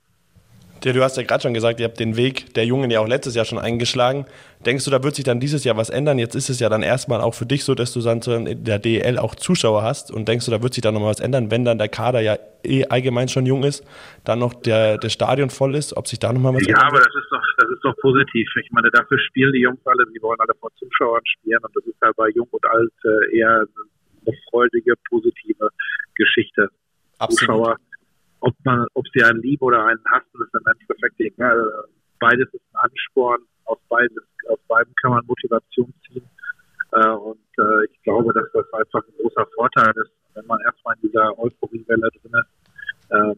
Ja, 0.84 0.92
du 0.92 1.02
hast 1.02 1.16
ja 1.16 1.22
gerade 1.22 1.42
schon 1.42 1.54
gesagt, 1.54 1.80
ihr 1.80 1.86
habt 1.86 1.98
den 1.98 2.16
Weg 2.16 2.54
der 2.54 2.64
Jungen 2.64 2.90
ja 2.90 3.00
auch 3.00 3.08
letztes 3.08 3.34
Jahr 3.34 3.44
schon 3.44 3.58
eingeschlagen. 3.58 4.26
Denkst 4.64 4.84
du, 4.84 4.90
da 4.90 5.02
wird 5.02 5.14
sich 5.14 5.24
dann 5.24 5.40
dieses 5.40 5.64
Jahr 5.64 5.76
was 5.76 5.90
ändern? 5.90 6.18
Jetzt 6.18 6.34
ist 6.34 6.48
es 6.48 6.60
ja 6.60 6.68
dann 6.68 6.82
erstmal 6.82 7.20
auch 7.20 7.34
für 7.34 7.46
dich 7.46 7.64
so, 7.64 7.74
dass 7.74 7.92
du 7.92 8.00
dann 8.00 8.46
in 8.46 8.64
der 8.64 8.78
DEL 8.78 9.18
auch 9.18 9.34
Zuschauer 9.34 9.82
hast 9.82 10.12
und 10.12 10.28
denkst 10.28 10.44
du, 10.44 10.50
da 10.50 10.62
wird 10.62 10.74
sich 10.74 10.82
dann 10.82 10.94
nochmal 10.94 11.10
was 11.10 11.20
ändern, 11.20 11.50
wenn 11.50 11.64
dann 11.64 11.78
der 11.78 11.88
Kader 11.88 12.20
ja 12.20 12.38
eh 12.64 12.86
allgemein 12.86 13.28
schon 13.28 13.46
jung 13.46 13.64
ist, 13.64 13.84
dann 14.24 14.38
noch 14.38 14.54
der, 14.54 14.98
der 14.98 15.08
Stadion 15.08 15.50
voll 15.50 15.74
ist, 15.74 15.96
ob 15.96 16.06
sich 16.06 16.18
da 16.18 16.32
nochmal 16.32 16.54
was 16.54 16.62
ja, 16.62 16.68
ändert? 16.68 16.82
Ja, 16.82 16.88
aber 16.88 16.98
das 16.98 17.14
ist 17.14 17.30
doch, 17.30 17.42
das 17.58 17.70
ist 17.70 17.84
doch 17.84 17.96
positiv. 18.00 18.48
Ich 18.62 18.70
meine, 18.70 18.90
dafür 18.90 19.18
spielen 19.18 19.52
die 19.52 19.60
Jungs 19.60 19.80
alle, 19.84 20.04
sie 20.12 20.22
wollen 20.22 20.38
alle 20.40 20.54
vor 20.60 20.70
Zuschauern 20.76 21.22
spielen 21.24 21.58
und 21.62 21.74
das 21.74 21.84
ist 21.84 21.96
ja 22.02 22.10
bei 22.16 22.28
Jung 22.30 22.48
und 22.50 22.64
Alt 22.66 22.92
äh, 23.04 23.38
eher 23.38 23.66
eine 24.26 24.36
freudige, 24.50 24.94
positive 25.08 25.68
Geschichte. 26.14 26.68
Absolut. 27.18 27.40
Zuschauer 27.40 27.76
ob 28.46 28.54
man, 28.64 28.86
ob 28.94 29.04
sie 29.12 29.22
einen 29.24 29.42
lieben 29.42 29.64
oder 29.64 29.84
einen 29.84 30.04
hassen, 30.06 30.38
ist 30.38 30.54
im 30.54 30.66
Endeffekt 30.66 31.18
egal. 31.18 31.84
Beides 32.20 32.46
ist 32.52 32.62
ein 32.72 32.90
Ansporn. 32.90 33.40
Aus, 33.64 33.78
beides, 33.88 34.22
aus 34.48 34.60
beiden 34.68 34.94
kann 35.02 35.10
man 35.10 35.26
Motivation 35.26 35.92
ziehen. 36.06 36.28
Äh, 36.92 37.10
und 37.10 37.48
äh, 37.58 37.84
ich 37.90 38.02
glaube, 38.04 38.32
dass 38.32 38.46
das 38.52 38.72
einfach 38.72 39.02
ein 39.02 39.14
großer 39.20 39.46
Vorteil 39.56 39.92
ist, 39.96 40.12
wenn 40.34 40.46
man 40.46 40.60
erstmal 40.60 40.94
in 41.02 41.08
dieser 41.08 41.36
Euphoriewelle 41.36 42.08
drin 42.22 42.32
ist 42.38 43.10
äh, 43.10 43.34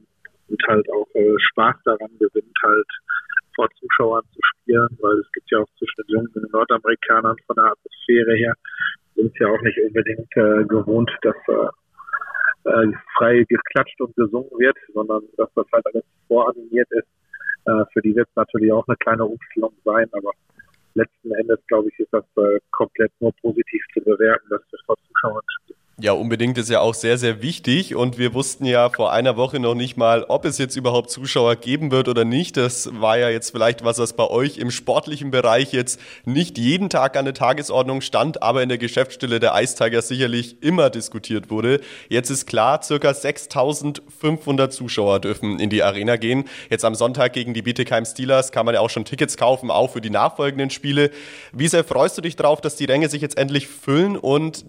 und 0.49 0.63
halt 0.69 0.87
auch 0.93 1.09
äh, 1.15 1.35
Spaß 1.53 1.77
daran 1.85 2.13
gewinnt, 2.19 2.57
halt 2.63 2.91
vor 3.57 3.69
Zuschauern 3.81 4.25
zu 4.35 4.41
spielen, 4.43 4.89
weil 5.01 5.17
es 5.19 5.33
gibt 5.33 5.51
ja 5.51 5.59
auch 5.61 5.69
zwischen 5.79 6.03
den 6.03 6.09
Jungen 6.09 6.29
und 6.35 6.43
den 6.43 6.51
Nordamerikanern 6.53 7.37
von 7.47 7.57
der 7.57 7.73
Atmosphäre 7.73 8.37
her, 8.37 8.55
sind 9.17 9.33
ja 9.41 9.49
auch 9.49 9.63
nicht 9.63 9.79
unbedingt 9.81 10.37
äh, 10.37 10.65
gewohnt, 10.65 11.11
dass 11.23 11.37
äh, 12.65 12.87
frei 13.17 13.45
geklatscht 13.49 14.01
und 14.01 14.15
gesungen 14.17 14.51
wird, 14.59 14.77
sondern 14.93 15.23
dass 15.37 15.49
das 15.55 15.67
halt 15.73 15.87
alles 15.87 16.05
voranimiert 16.27 16.89
ist. 16.91 17.09
Äh, 17.67 17.85
für 17.93 18.03
die 18.03 18.15
wird 18.15 18.29
es 18.29 18.37
natürlich 18.37 18.73
auch 18.73 18.87
eine 18.89 18.97
kleine 18.97 19.25
Umstellung 19.25 19.73
sein, 19.85 20.09
aber 20.13 20.33
letzten 20.95 21.33
Endes, 21.33 21.59
glaube 21.69 21.89
ich, 21.89 21.99
ist 21.99 22.13
das 22.13 22.25
äh, 22.37 22.59
komplett 22.71 23.13
nur 23.21 23.33
positiv 23.41 23.83
zu 23.95 24.01
bewerten, 24.01 24.49
dass 24.51 24.63
wir 24.71 24.79
vor 24.87 24.97
Zuschauern 25.07 25.43
spielen. 25.63 25.78
Ja, 26.01 26.13
unbedingt 26.13 26.57
ist 26.59 26.71
ja 26.71 26.79
auch 26.79 26.95
sehr, 26.95 27.19
sehr 27.19 27.43
wichtig. 27.43 27.97
Und 27.97 28.19
wir 28.19 28.33
wussten 28.33 28.65
ja 28.65 28.89
vor 28.89 29.11
einer 29.11 29.37
Woche 29.37 29.59
noch 29.59 29.75
nicht 29.75 29.97
mal, 29.97 30.23
ob 30.29 30.45
es 30.45 30.57
jetzt 30.57 30.77
überhaupt 30.77 31.11
Zuschauer 31.11 31.57
geben 31.57 31.91
wird 31.91 32.07
oder 32.07 32.25
nicht. 32.25 32.57
Das 32.57 32.89
war 32.93 33.19
ja 33.19 33.31
jetzt 33.31 33.51
vielleicht 33.51 33.85
was, 33.85 33.99
was 33.99 34.13
bei 34.13 34.29
euch 34.29 34.59
im 34.59 34.71
sportlichen 34.71 35.33
Bereich 35.33 35.73
jetzt 35.73 35.99
nicht 36.25 36.57
jeden 36.57 36.89
Tag 36.89 37.17
an 37.17 37.25
der 37.25 37.35
Tagesordnung 37.35 38.01
stand, 38.01 38.45
aber 38.45 38.63
in 38.63 38.69
der 38.69 38.79
Geschäftsstelle 38.79 39.41
der 39.41 39.57
Eistiger 39.57 40.01
sicherlich 40.01 40.63
immer 40.63 40.89
diskutiert 40.89 41.51
wurde. 41.51 41.81
Jetzt 42.09 42.31
ist 42.31 42.47
klar, 42.47 42.81
circa 42.81 43.13
6500 43.13 44.73
Zuschauer 44.73 45.19
dürfen 45.19 45.59
in 45.59 45.69
die 45.69 45.83
Arena 45.83 46.15
gehen. 46.15 46.45
Jetzt 46.71 46.85
am 46.85 46.95
Sonntag 46.95 47.33
gegen 47.33 47.55
die 47.55 47.63
Bietigheim 47.63 48.05
Steelers 48.05 48.53
kann 48.53 48.67
man 48.67 48.77
ja 48.77 48.83
auch 48.83 48.91
schon 48.91 49.05
Tickets 49.05 49.37
kaufen, 49.37 49.73
auch 49.73 49.91
für 49.91 50.01
die 50.01 50.11
nachfolgenden 50.11 50.71
Spiele. 50.71 51.11
Wie 51.53 51.67
sehr 51.67 51.83
freust 51.83 52.17
du 52.17 52.23
dich 52.23 52.37
drauf, 52.37 52.61
dass 52.61 52.77
die 52.77 52.85
Ränge 52.85 53.09
sich 53.09 53.21
jetzt 53.21 53.37
endlich 53.37 53.67
füllen 53.67 54.17
und 54.17 54.65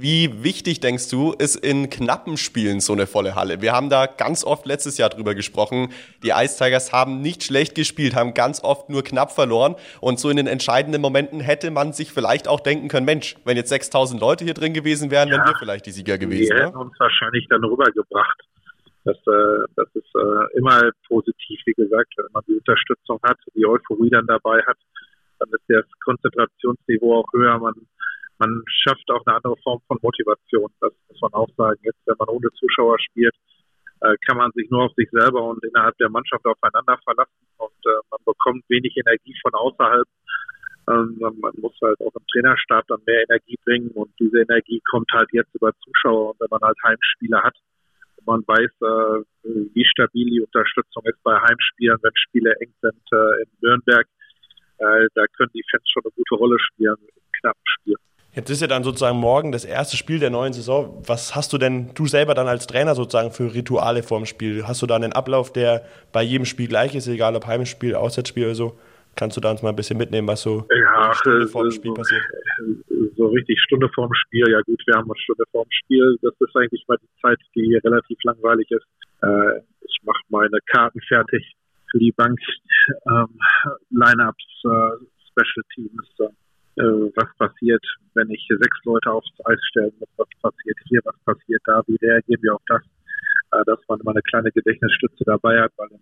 wie 0.00 0.42
wichtig 0.44 0.80
denkst 0.80 1.10
du, 1.10 1.32
ist 1.32 1.56
in 1.56 1.90
knappen 1.90 2.36
Spielen 2.36 2.80
so 2.80 2.92
eine 2.92 3.06
volle 3.06 3.34
Halle? 3.34 3.60
Wir 3.60 3.72
haben 3.72 3.90
da 3.90 4.06
ganz 4.06 4.44
oft 4.44 4.66
letztes 4.66 4.98
Jahr 4.98 5.10
drüber 5.10 5.34
gesprochen. 5.34 5.90
Die 6.22 6.30
Ice 6.30 6.62
Tigers 6.62 6.92
haben 6.92 7.20
nicht 7.20 7.44
schlecht 7.44 7.74
gespielt, 7.74 8.14
haben 8.14 8.34
ganz 8.34 8.62
oft 8.62 8.90
nur 8.90 9.02
knapp 9.02 9.32
verloren. 9.32 9.76
Und 10.00 10.18
so 10.20 10.30
in 10.30 10.36
den 10.36 10.46
entscheidenden 10.46 11.00
Momenten 11.00 11.40
hätte 11.40 11.70
man 11.70 11.92
sich 11.92 12.12
vielleicht 12.12 12.48
auch 12.48 12.60
denken 12.60 12.88
können, 12.88 13.06
Mensch, 13.06 13.36
wenn 13.44 13.56
jetzt 13.56 13.70
6000 13.70 14.20
Leute 14.20 14.44
hier 14.44 14.54
drin 14.54 14.74
gewesen 14.74 15.10
wären, 15.10 15.30
wären 15.30 15.46
wir 15.46 15.56
vielleicht 15.58 15.86
die 15.86 15.92
Sieger 15.92 16.18
gewesen. 16.18 16.56
Die 16.56 16.62
hätten 16.62 16.76
uns 16.76 16.98
wahrscheinlich 16.98 17.46
dann 17.48 17.64
rübergebracht. 17.64 18.42
Das, 19.04 19.16
äh, 19.16 19.64
das 19.76 19.88
ist 19.94 20.14
äh, 20.14 20.58
immer 20.58 20.90
positiv, 21.08 21.60
wie 21.64 21.72
gesagt, 21.72 22.12
wenn 22.16 22.26
man 22.32 22.42
die 22.46 22.54
Unterstützung 22.54 23.18
hat, 23.22 23.38
die 23.54 23.64
Euphorie 23.64 24.10
dann 24.10 24.26
dabei 24.26 24.60
hat, 24.66 24.76
dann 25.38 25.48
ist 25.50 25.64
das 25.68 25.84
Konzentrationsniveau 26.04 27.20
auch 27.20 27.32
höher. 27.32 27.58
Man 27.58 27.74
man 28.38 28.62
schafft 28.66 29.10
auch 29.10 29.24
eine 29.26 29.36
andere 29.36 29.56
Form 29.62 29.80
von 29.86 29.98
Motivation. 30.02 30.70
Das 30.80 30.92
muss 31.08 31.20
man 31.20 31.32
auch 31.32 31.48
sagen. 31.56 31.80
Jetzt, 31.82 31.98
wenn 32.06 32.16
man 32.18 32.28
ohne 32.28 32.48
Zuschauer 32.58 32.98
spielt, 33.00 33.34
äh, 34.00 34.14
kann 34.26 34.36
man 34.36 34.52
sich 34.52 34.70
nur 34.70 34.84
auf 34.84 34.92
sich 34.96 35.08
selber 35.10 35.42
und 35.42 35.62
innerhalb 35.64 35.96
der 35.98 36.08
Mannschaft 36.08 36.44
aufeinander 36.44 36.98
verlassen 37.02 37.46
und 37.58 37.82
äh, 37.86 37.98
man 38.10 38.20
bekommt 38.24 38.62
wenig 38.68 38.96
Energie 38.96 39.34
von 39.42 39.52
außerhalb. 39.54 40.06
Ähm, 40.88 41.16
man 41.18 41.52
muss 41.58 41.76
halt 41.82 41.98
auch 42.00 42.14
im 42.14 42.26
Trainerstab 42.30 42.86
dann 42.86 43.02
mehr 43.06 43.24
Energie 43.28 43.58
bringen 43.64 43.90
und 43.90 44.10
diese 44.20 44.40
Energie 44.40 44.80
kommt 44.88 45.10
halt 45.12 45.28
jetzt 45.32 45.52
über 45.52 45.72
Zuschauer 45.82 46.30
und 46.30 46.40
wenn 46.40 46.48
man 46.50 46.60
halt 46.62 46.78
Heimspiele 46.84 47.42
hat 47.42 47.56
und 48.18 48.26
man 48.26 48.44
weiß, 48.46 48.70
äh, 48.70 49.24
wie 49.74 49.84
stabil 49.84 50.30
die 50.30 50.42
Unterstützung 50.42 51.02
ist 51.04 51.20
bei 51.24 51.34
Heimspielen, 51.34 51.98
wenn 52.00 52.12
Spiele 52.14 52.54
eng 52.60 52.72
sind 52.80 53.02
in 53.12 53.50
Nürnberg, 53.62 54.06
da 54.78 55.26
können 55.36 55.50
die 55.54 55.64
Fans 55.70 55.82
schon 55.90 56.04
eine 56.04 56.12
gute 56.12 56.34
Rolle 56.36 56.56
spielen 56.60 56.94
im 57.00 57.32
knappen 57.40 57.62
Spiel. 57.64 57.96
Jetzt 58.38 58.50
ist 58.50 58.60
ja 58.60 58.68
dann 58.68 58.84
sozusagen 58.84 59.18
morgen 59.18 59.50
das 59.50 59.64
erste 59.64 59.96
Spiel 59.96 60.20
der 60.20 60.30
neuen 60.30 60.52
Saison. 60.52 61.02
Was 61.04 61.34
hast 61.34 61.52
du 61.52 61.58
denn, 61.58 61.90
du 61.96 62.06
selber 62.06 62.34
dann 62.34 62.46
als 62.46 62.68
Trainer 62.68 62.94
sozusagen 62.94 63.32
für 63.32 63.52
Rituale 63.52 64.04
vorm 64.04 64.26
Spiel? 64.26 64.62
Hast 64.62 64.80
du 64.80 64.86
da 64.86 64.94
einen 64.94 65.12
Ablauf, 65.12 65.52
der 65.52 65.84
bei 66.12 66.22
jedem 66.22 66.44
Spiel 66.44 66.68
gleich 66.68 66.94
ist, 66.94 67.08
egal 67.08 67.34
ob 67.34 67.48
Heimspiel, 67.48 67.96
Auswärtsspiel 67.96 68.44
oder 68.44 68.54
so? 68.54 68.78
Kannst 69.16 69.36
du 69.36 69.40
da 69.40 69.50
uns 69.50 69.60
mal 69.64 69.70
ein 69.70 69.74
bisschen 69.74 69.98
mitnehmen, 69.98 70.28
was 70.28 70.42
so 70.42 70.64
ja, 70.70 71.12
Stunde 71.14 71.48
vor 71.48 71.64
dem 71.64 71.72
Spiel 71.72 71.90
so, 71.90 71.94
passiert? 71.94 72.22
So 73.16 73.26
richtig 73.26 73.60
Stunde 73.60 73.88
vorm 73.92 74.14
Spiel, 74.14 74.48
ja 74.48 74.60
gut, 74.60 74.80
wir 74.86 74.94
haben 74.94 75.10
eine 75.10 75.18
Stunde 75.18 75.42
vorm 75.50 75.66
Spiel. 75.70 76.16
Das 76.22 76.34
ist 76.38 76.54
eigentlich 76.54 76.84
mal 76.86 76.96
die 77.02 77.20
Zeit, 77.20 77.40
die 77.56 77.74
relativ 77.74 78.18
langweilig 78.22 78.70
ist. 78.70 78.86
Äh, 79.20 79.62
ich 79.80 79.98
mache 80.04 80.22
meine 80.28 80.60
Karten 80.66 81.00
fertig 81.08 81.56
für 81.90 81.98
die 81.98 82.12
Bank, 82.12 82.38
ähm, 83.10 83.36
Lineups, 83.90 84.62
äh, 84.62 85.04
Special 85.26 85.64
Teams, 85.74 86.30
was 86.78 87.36
passiert, 87.36 87.84
wenn 88.14 88.30
ich 88.30 88.46
sechs 88.48 88.78
Leute 88.84 89.10
aufs 89.10 89.30
Eis 89.44 89.58
stellen 89.70 89.92
muss, 89.98 90.08
was 90.16 90.28
passiert 90.42 90.76
hier, 90.88 91.00
was 91.04 91.18
passiert 91.24 91.62
da, 91.66 91.82
wie 91.86 91.96
reagieren 91.96 92.42
wir 92.42 92.54
auf 92.54 92.62
das, 92.68 92.82
äh, 93.52 93.64
dass 93.66 93.80
man 93.88 94.00
immer 94.00 94.12
eine 94.12 94.22
kleine 94.22 94.50
Gedächtnisstütze 94.52 95.24
dabei 95.24 95.60
hat, 95.60 95.72
weil 95.76 95.88
im 95.90 96.00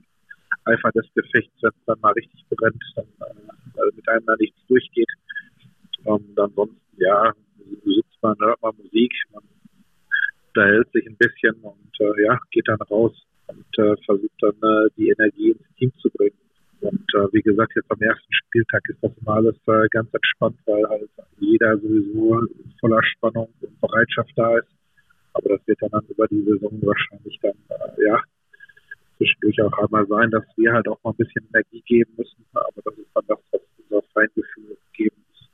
Eifer 0.65 0.91
des 0.93 1.07
Gefechts, 1.15 1.55
wenn 1.63 1.71
es 1.71 1.85
dann 1.87 2.01
mal 2.01 2.13
richtig 2.13 2.45
brennt, 2.51 2.83
dann 2.95 3.07
äh, 3.21 3.95
mit 3.95 4.09
einem 4.09 4.27
da 4.27 4.37
nichts 4.39 4.59
durchgeht. 4.67 5.11
Und 6.05 6.39
ansonsten, 6.39 6.81
ja, 6.99 7.33
sitzt 7.85 8.23
man, 8.23 8.37
hört 8.41 8.61
man 8.63 8.77
Musik, 8.77 9.13
man 9.33 9.43
unterhält 10.49 10.91
sich 10.93 11.07
ein 11.07 11.17
bisschen 11.17 11.55
und 11.63 12.01
äh, 12.01 12.25
ja, 12.25 12.39
geht 12.51 12.69
dann 12.69 12.81
raus 12.83 13.13
und 13.49 13.79
äh, 13.79 13.97
versucht 14.05 14.41
dann 14.41 14.57
äh, 14.63 14.89
die 14.97 15.09
Energie 15.11 15.51
ins 15.51 15.75
Team 15.77 15.93
zu 15.99 16.11
bringen. 16.11 16.36
Äh, 17.17 17.33
wie 17.33 17.41
gesagt, 17.41 17.73
jetzt 17.75 17.91
am 17.91 18.01
ersten 18.01 18.33
Spieltag 18.33 18.83
ist 18.89 19.03
das 19.03 19.13
immer 19.23 19.37
alles 19.37 19.57
äh, 19.67 19.89
ganz 19.91 20.13
entspannt, 20.13 20.59
weil 20.67 20.87
halt 20.87 21.09
jeder 21.39 21.79
sowieso 21.79 22.43
voller 22.79 23.03
Spannung 23.05 23.49
und 23.63 23.81
Bereitschaft 23.81 24.33
da 24.37 24.59
ist. 24.59 24.69
Aber 25.33 25.57
das 25.57 25.67
wird 25.67 25.79
dann, 25.81 26.05
über 26.09 26.27
die 26.29 26.43
Saison 26.43 26.73
wahrscheinlich 26.83 27.39
dann, 27.41 27.57
äh, 27.71 28.05
ja, 28.07 28.21
zwischendurch 29.17 29.63
auch 29.63 29.79
einmal 29.79 30.07
sein, 30.09 30.31
dass 30.31 30.45
wir 30.57 30.73
halt 30.73 30.89
auch 30.89 31.03
mal 31.05 31.13
ein 31.13 31.17
bisschen 31.17 31.49
Energie 31.49 31.83
geben 31.87 32.13
müssen. 32.19 32.45
Aber 32.53 32.83
das 32.85 32.99
ist 32.99 33.09
dann 33.15 33.25
das, 33.29 33.39
was 33.53 33.61
unser 33.79 34.03
Feingefühl 34.13 34.77
geben 34.93 35.17
muss. 35.29 35.49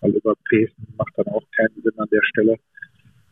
Weil 0.00 0.10
überpacen 0.10 0.94
macht 0.98 1.12
dann 1.16 1.26
auch 1.28 1.44
keinen 1.56 1.82
Sinn 1.82 1.98
an 1.98 2.08
der 2.10 2.22
Stelle. 2.24 2.56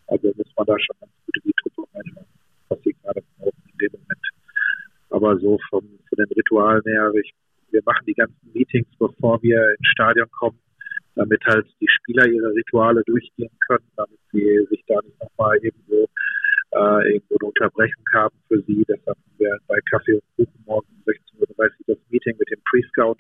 Also 0.07 0.33
muss 0.37 0.53
man 0.57 0.67
da 0.67 0.79
schon 0.79 0.97
ganz 1.01 1.13
gut 1.27 1.37
in 1.43 1.51
die 1.51 1.55
Truppe 1.63 1.91
reinhauen, 1.93 2.27
was 2.69 2.79
sie 2.85 2.95
gerade 3.03 3.23
brauchen 3.37 3.63
in 3.73 3.79
dem 3.79 3.93
Moment. 3.99 4.27
Aber 5.11 5.39
so 5.39 5.59
vom, 5.71 5.83
von 5.83 6.17
den 6.17 6.37
Ritualen 6.37 6.83
her, 6.87 7.11
ich, 7.15 7.33
wir 7.75 7.83
machen 7.85 8.07
die 8.07 8.15
ganzen 8.15 8.53
Meetings, 8.55 8.87
bevor 8.99 9.43
wir 9.43 9.59
ins 9.77 9.89
Stadion 9.89 10.31
kommen, 10.39 10.59
damit 11.17 11.43
halt 11.45 11.67
die 11.81 11.89
Spieler 11.89 12.27
ihre 12.27 12.55
Rituale 12.55 13.03
durchgehen 13.05 13.51
können, 13.67 13.85
damit 13.97 14.19
sie 14.33 14.67
sich 14.71 14.83
da 14.87 15.01
nicht 15.03 15.21
nochmal 15.21 15.59
irgendwo 15.59 16.09
äh, 16.75 17.13
irgendwo 17.13 17.37
eine 17.41 17.49
Unterbrechung 17.49 18.05
haben 18.15 18.37
für 18.49 18.63
sie. 18.63 18.85
Deshalb 18.89 19.19
haben 19.19 19.39
wir 19.39 19.59
bei 19.67 19.79
Kaffee 19.91 20.15
und 20.15 20.25
Kuchen 20.37 20.65
morgen 20.67 20.87
um 20.89 21.13
16.30 21.13 21.41
Uhr 21.41 21.69
das 21.87 21.99
Meeting 22.11 22.37
mit 22.39 22.51
dem 22.51 22.61
Pre-Scout. 22.71 23.19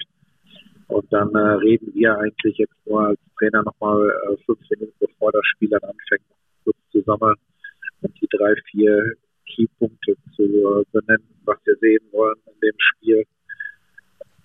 Und 0.88 1.12
dann 1.12 1.34
äh, 1.34 1.54
reden 1.64 1.92
wir 1.94 2.18
eigentlich 2.18 2.58
jetzt 2.58 2.74
nur 2.86 3.08
als 3.08 3.20
Trainer 3.38 3.62
nochmal 3.62 4.08
äh, 4.08 4.36
fünf 4.44 4.60
Minuten 4.70 4.94
bevor 5.00 5.32
das 5.32 5.44
Spiel 5.46 5.70
dann 5.70 5.82
anfängt, 5.82 6.22
kurz 6.62 6.76
zu 6.92 7.00
sammeln 7.02 7.36
und 8.02 8.20
die 8.20 8.28
drei, 8.30 8.54
vier 8.70 9.14
Keypunkte 9.48 10.16
zu 10.36 10.42
äh, 10.42 10.84
benennen, 10.92 11.26
was 11.44 11.58
wir 11.64 11.76
sehen 11.76 12.04
wollen 12.12 12.36
in 12.46 12.60
dem 12.60 12.76
Spiel, 12.78 13.24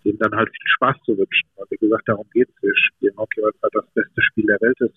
denen 0.09 0.19
dann 0.19 0.35
halt 0.35 0.49
viel 0.49 0.69
Spaß 0.75 0.95
zu 1.05 1.17
wünschen. 1.17 1.49
Weil 1.55 1.65
wie 1.69 1.77
gesagt, 1.77 2.07
darum 2.07 2.25
geht 2.33 2.49
es. 2.49 2.63
Wir 2.63 2.71
spielen 2.75 3.17
Hockey, 3.17 3.41
weil 3.41 3.51
es 3.55 3.61
halt 3.61 3.75
das 3.75 3.85
beste 3.93 4.21
Spiel 4.21 4.45
der 4.45 4.61
Welt 4.61 4.79
ist. 4.81 4.95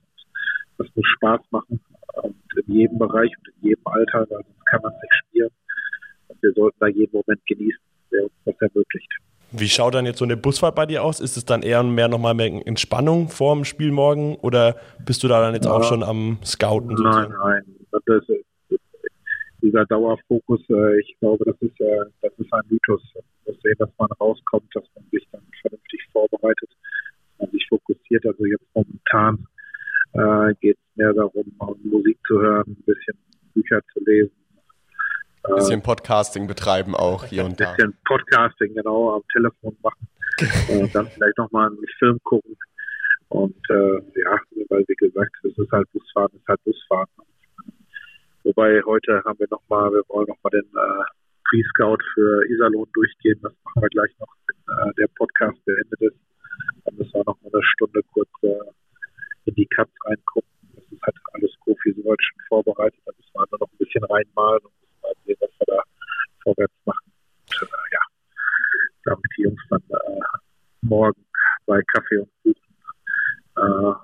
Das 0.78 0.88
muss 0.95 1.07
Spaß 1.16 1.40
machen 1.50 1.81
und 2.23 2.37
in 2.66 2.75
jedem 2.75 2.99
Bereich 2.99 3.31
und 3.38 3.49
in 3.49 3.69
jedem 3.69 3.87
Alter, 3.87 4.26
weil 4.31 4.42
sonst 4.42 4.66
kann 4.66 4.83
man 4.83 4.92
nicht 4.92 5.14
spielen. 5.26 5.50
Und 6.28 6.42
wir 6.42 6.52
sollten 6.52 6.76
da 6.81 6.87
jeden 6.88 7.12
Moment 7.12 7.40
genießen, 7.47 7.81
der 8.11 8.25
uns 8.25 8.33
das 8.45 8.54
ermöglicht. 8.61 9.12
Wie 9.52 9.69
schaut 9.69 9.95
dann 9.95 10.07
jetzt 10.07 10.19
so 10.19 10.25
eine 10.25 10.38
Busfahrt 10.38 10.75
bei 10.75 10.87
dir 10.87 11.04
aus? 11.04 11.21
Ist 11.21 11.37
es 11.37 11.45
dann 11.45 11.62
eher 11.62 11.83
mehr 11.83 12.09
nochmal 12.09 12.33
mehr 12.33 12.66
Entspannung 12.66 13.28
vor 13.28 13.54
dem 13.54 13.64
Spiel 13.64 13.92
morgen 13.92 14.37
oder 14.37 14.76
bist 15.04 15.23
du 15.23 15.28
da 15.28 15.42
dann 15.42 15.54
jetzt 15.54 15.66
ja. 15.66 15.73
auch 15.73 15.85
schon 15.85 16.02
am 16.02 16.38
Scouten? 16.42 16.97
Sozusagen? 16.97 17.35
Nein, 17.35 17.62
nein. 17.66 18.00
Das, 18.07 18.25
dieser 19.62 19.87
Dauerfokus, 19.87 20.61
äh, 20.71 21.00
ich 21.00 21.16
glaube, 21.21 21.45
das 21.45 21.57
ist, 21.61 21.81
äh, 21.81 22.04
das 22.21 22.33
ist 22.37 22.52
ein 22.52 22.62
Mythos. 22.69 23.02
Man 23.14 23.25
muss 23.47 23.62
sehen, 23.62 23.76
dass 23.78 23.90
man 23.99 24.11
rauskommt, 24.21 24.69
dass 24.75 24.85
man 24.95 25.04
sich 25.11 25.26
dann 25.31 25.42
vernünftig 25.61 26.00
vorbereitet, 26.12 26.69
dass 26.69 27.38
man 27.38 27.50
sich 27.50 27.66
fokussiert. 27.69 28.26
Also 28.26 28.45
jetzt 28.45 28.66
momentan 28.75 29.47
äh, 30.14 30.54
geht 30.61 30.76
es 30.76 30.97
mehr 30.97 31.12
darum, 31.12 31.45
Musik 31.85 32.19
zu 32.26 32.31
hören, 32.42 32.64
ein 32.68 32.82
bisschen 32.84 33.18
Bücher 33.54 33.80
zu 33.92 34.00
lesen. 34.04 34.32
Ein 35.44 35.54
bisschen 35.56 35.80
äh, 35.80 35.82
Podcasting 35.82 36.46
betreiben 36.46 36.94
auch 36.94 37.25
hier 37.25 37.44
und 37.44 37.61
da. 37.61 37.70
Ein 37.70 37.76
bisschen 37.76 37.99
Podcasting, 38.04 38.75
genau, 38.75 39.16
am 39.16 39.22
Telefon 39.32 39.76
machen. 39.82 40.08
und 40.70 40.94
dann 40.94 41.06
vielleicht 41.08 41.38
nochmal 41.38 41.68
einen 41.68 41.78
Film 41.99 42.18
gucken. 42.25 42.56
Und 43.28 43.56
äh, 43.70 43.94
ja, 44.20 44.38
weil 44.68 44.84
wie 44.87 44.94
gesagt, 44.94 45.32
es 45.44 45.56
ist 45.56 45.72
halt 45.72 45.90
Busfahren, 45.92 46.30
es 46.34 46.40
ist 46.40 46.49
halt 46.49 46.64
Busfahren. 46.64 47.08
Wobei 48.44 48.82
heute 48.84 49.22
haben 49.25 49.38
wir 49.38 49.46
nochmal, 49.50 49.90
wir 49.92 50.02
wollen 50.08 50.26
nochmal 50.28 50.50
den 50.50 50.66
äh, 50.66 51.04
Pre-Scout 51.49 52.02
für 52.14 52.50
Iserlohn 52.50 52.88
durchgehen. 52.92 53.38
Das 53.42 53.52
machen 53.64 53.82
wir 53.82 53.88
gleich 53.88 54.11
noch, 54.18 54.34
wenn 54.46 54.90
äh, 54.90 54.92
der 54.94 55.06
Podcast 55.16 55.64
beendet 55.64 56.00
ist. 56.00 56.16
Dann 56.84 56.96
müssen 56.96 57.12
wir 57.14 57.25
noch 57.25 57.40
mal 57.40 57.50
eine 57.52 57.62
Stunde 57.62 58.00
kurz 58.12 58.28
äh, 58.42 58.49
in 59.46 59.54
die 59.54 59.66
Cuts 59.66 59.92
reingucken. 60.04 60.50
Das 60.75 60.84
ist 60.90 61.02
halt 61.02 61.16
alles 61.32 61.52
Kofi 61.61 61.94
soweit 61.96 62.18
schon 62.20 62.41
vorbereitet. 62.52 63.00
Da 63.06 63.12
müssen 63.16 63.30
wir 63.32 63.40
also 63.40 63.56
noch 63.59 63.71
ein 63.73 63.78
bisschen 63.78 64.04
reinmalen 64.04 64.61
und 64.64 64.73
müssen 64.80 65.00
mal 65.00 65.14
sehen, 65.25 65.37
was 65.40 65.50
wir 65.59 65.75
da 65.75 65.82
vorwärts 66.42 66.75
machen. 66.85 67.12
Und, 67.61 67.62
äh, 67.62 67.88
ja, 67.92 68.00
damit 69.04 69.25
die 69.38 69.42
Jungs 69.42 69.62
dann 69.71 69.82
äh, 69.88 70.21
morgen 70.82 71.25
bei 71.64 71.80
Kaffee 71.94 72.18
und 72.18 72.30
Kuchen 72.42 72.73
äh, 73.56 73.94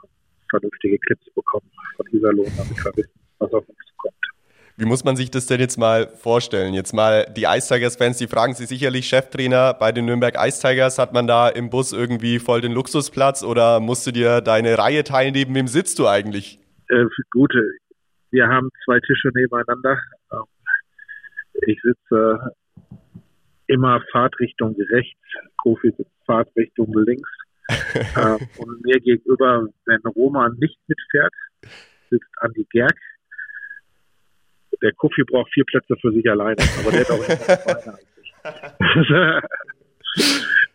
vernünftige 0.49 0.99
Clips 0.99 1.26
bekommen 1.35 1.71
von 1.97 2.07
Iserlohn, 2.11 2.50
damit 2.57 2.85
wir 2.85 2.97
wissen, 2.97 3.21
was 3.38 3.52
auf 3.52 3.69
uns 3.69 3.78
zukommt. 3.90 4.14
Wie 4.78 4.87
muss 4.87 5.05
man 5.05 5.17
sich 5.17 5.31
das 5.31 5.47
denn 5.47 5.61
jetzt 5.61 5.76
mal 5.76 6.09
vorstellen? 6.09 6.73
Jetzt 6.73 6.95
mal 6.95 7.26
die 7.37 7.45
Ice 7.45 7.75
Tigers-Fans, 7.75 8.17
die 8.17 8.28
fragen 8.28 8.55
sich 8.55 8.69
sicherlich, 8.69 9.09
Cheftrainer 9.09 9.75
bei 9.75 9.93
den 9.93 10.07
Nürnberg 10.07 10.37
Ice 10.38 10.67
Tigers, 10.67 10.99
hat 10.99 11.12
man 11.12 11.26
da 11.26 11.49
im 11.49 11.69
Bus 11.69 11.93
irgendwie 11.93 12.38
voll 12.38 12.62
den 12.62 12.73
Luxusplatz 12.73 13.43
oder 13.43 13.81
musst 13.81 14.07
du 14.07 14.12
dir 14.12 14.40
deine 14.40 14.78
Reihe 14.78 15.05
teilen? 15.05 15.35
Neben 15.35 15.55
wem 15.55 15.67
sitzt 15.67 15.99
du 15.99 16.07
eigentlich? 16.07 16.61
Äh, 16.88 17.05
gut, 17.31 17.52
wir 18.30 18.49
haben 18.49 18.70
zwei 18.85 19.00
Tische 19.00 19.30
nebeneinander. 19.35 19.99
Ähm, 20.32 20.44
ich 21.66 21.80
sitze 21.82 22.54
immer 23.66 24.00
Fahrtrichtung 24.12 24.76
rechts, 24.90 25.20
Kofi 25.56 25.92
sitzt 25.97 26.11
Fahrtrichtung 26.26 26.92
links. 26.94 27.30
Ähm, 28.16 28.38
und 28.56 28.82
mir 28.82 28.99
gegenüber, 28.99 29.68
wenn 29.85 30.00
Roman 30.00 30.56
nicht 30.58 30.78
mitfährt, 30.88 31.35
sitzt 32.11 32.30
Andi 32.38 32.66
Gerg 32.70 32.97
der 34.82 34.92
Kofi 34.92 35.23
braucht 35.25 35.52
vier 35.52 35.64
Plätze 35.64 35.97
für 36.00 36.12
sich 36.12 36.28
alleine, 36.30 36.56
aber 36.80 36.90
der 36.90 37.00
hat 37.00 37.11
auch 37.11 37.16
immer 37.16 37.99
eigentlich. 37.99 38.35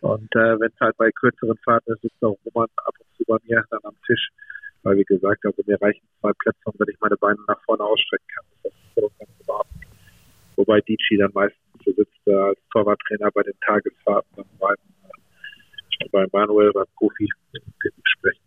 und 0.00 0.36
äh, 0.36 0.60
wenn 0.60 0.68
es 0.68 0.80
halt 0.80 0.96
bei 0.96 1.10
kürzeren 1.10 1.56
Fahrten 1.64 1.92
ist, 1.92 2.02
sitzt 2.02 2.22
auch 2.22 2.38
Roman 2.44 2.68
ab 2.76 2.94
und 2.98 3.16
zu 3.16 3.24
bei 3.26 3.36
mir 3.44 3.64
dann 3.70 3.80
am 3.84 3.96
Tisch. 4.06 4.28
Weil 4.84 4.98
wie 4.98 5.04
gesagt, 5.04 5.44
also 5.44 5.62
mir 5.66 5.80
reichen 5.80 6.06
zwei 6.20 6.30
Plätze, 6.38 6.60
wenn 6.78 6.88
ich 6.88 7.00
meine 7.00 7.16
Beine 7.16 7.38
nach 7.48 7.60
vorne 7.64 7.82
ausstrecken 7.82 8.26
kann. 8.34 8.44
Das 8.62 8.72
ist 8.72 8.94
so 8.94 9.10
ganz 9.18 9.30
überhaupt. 9.40 9.68
Wobei 10.56 10.80
Dici 10.82 11.16
dann 11.18 11.30
meistens 11.34 11.60
sitzt 11.84 12.26
äh, 12.26 12.34
als 12.34 12.58
Torwarttrainer 12.70 13.30
bei 13.32 13.42
den 13.42 13.54
Tagesfahrten 13.66 14.30
dann 14.36 14.46
beim, 14.58 14.76
äh, 16.00 16.08
bei 16.10 16.26
Manuel, 16.32 16.70
beim 16.72 16.86
Kofi 16.96 17.28
dementsprechend. 17.52 18.44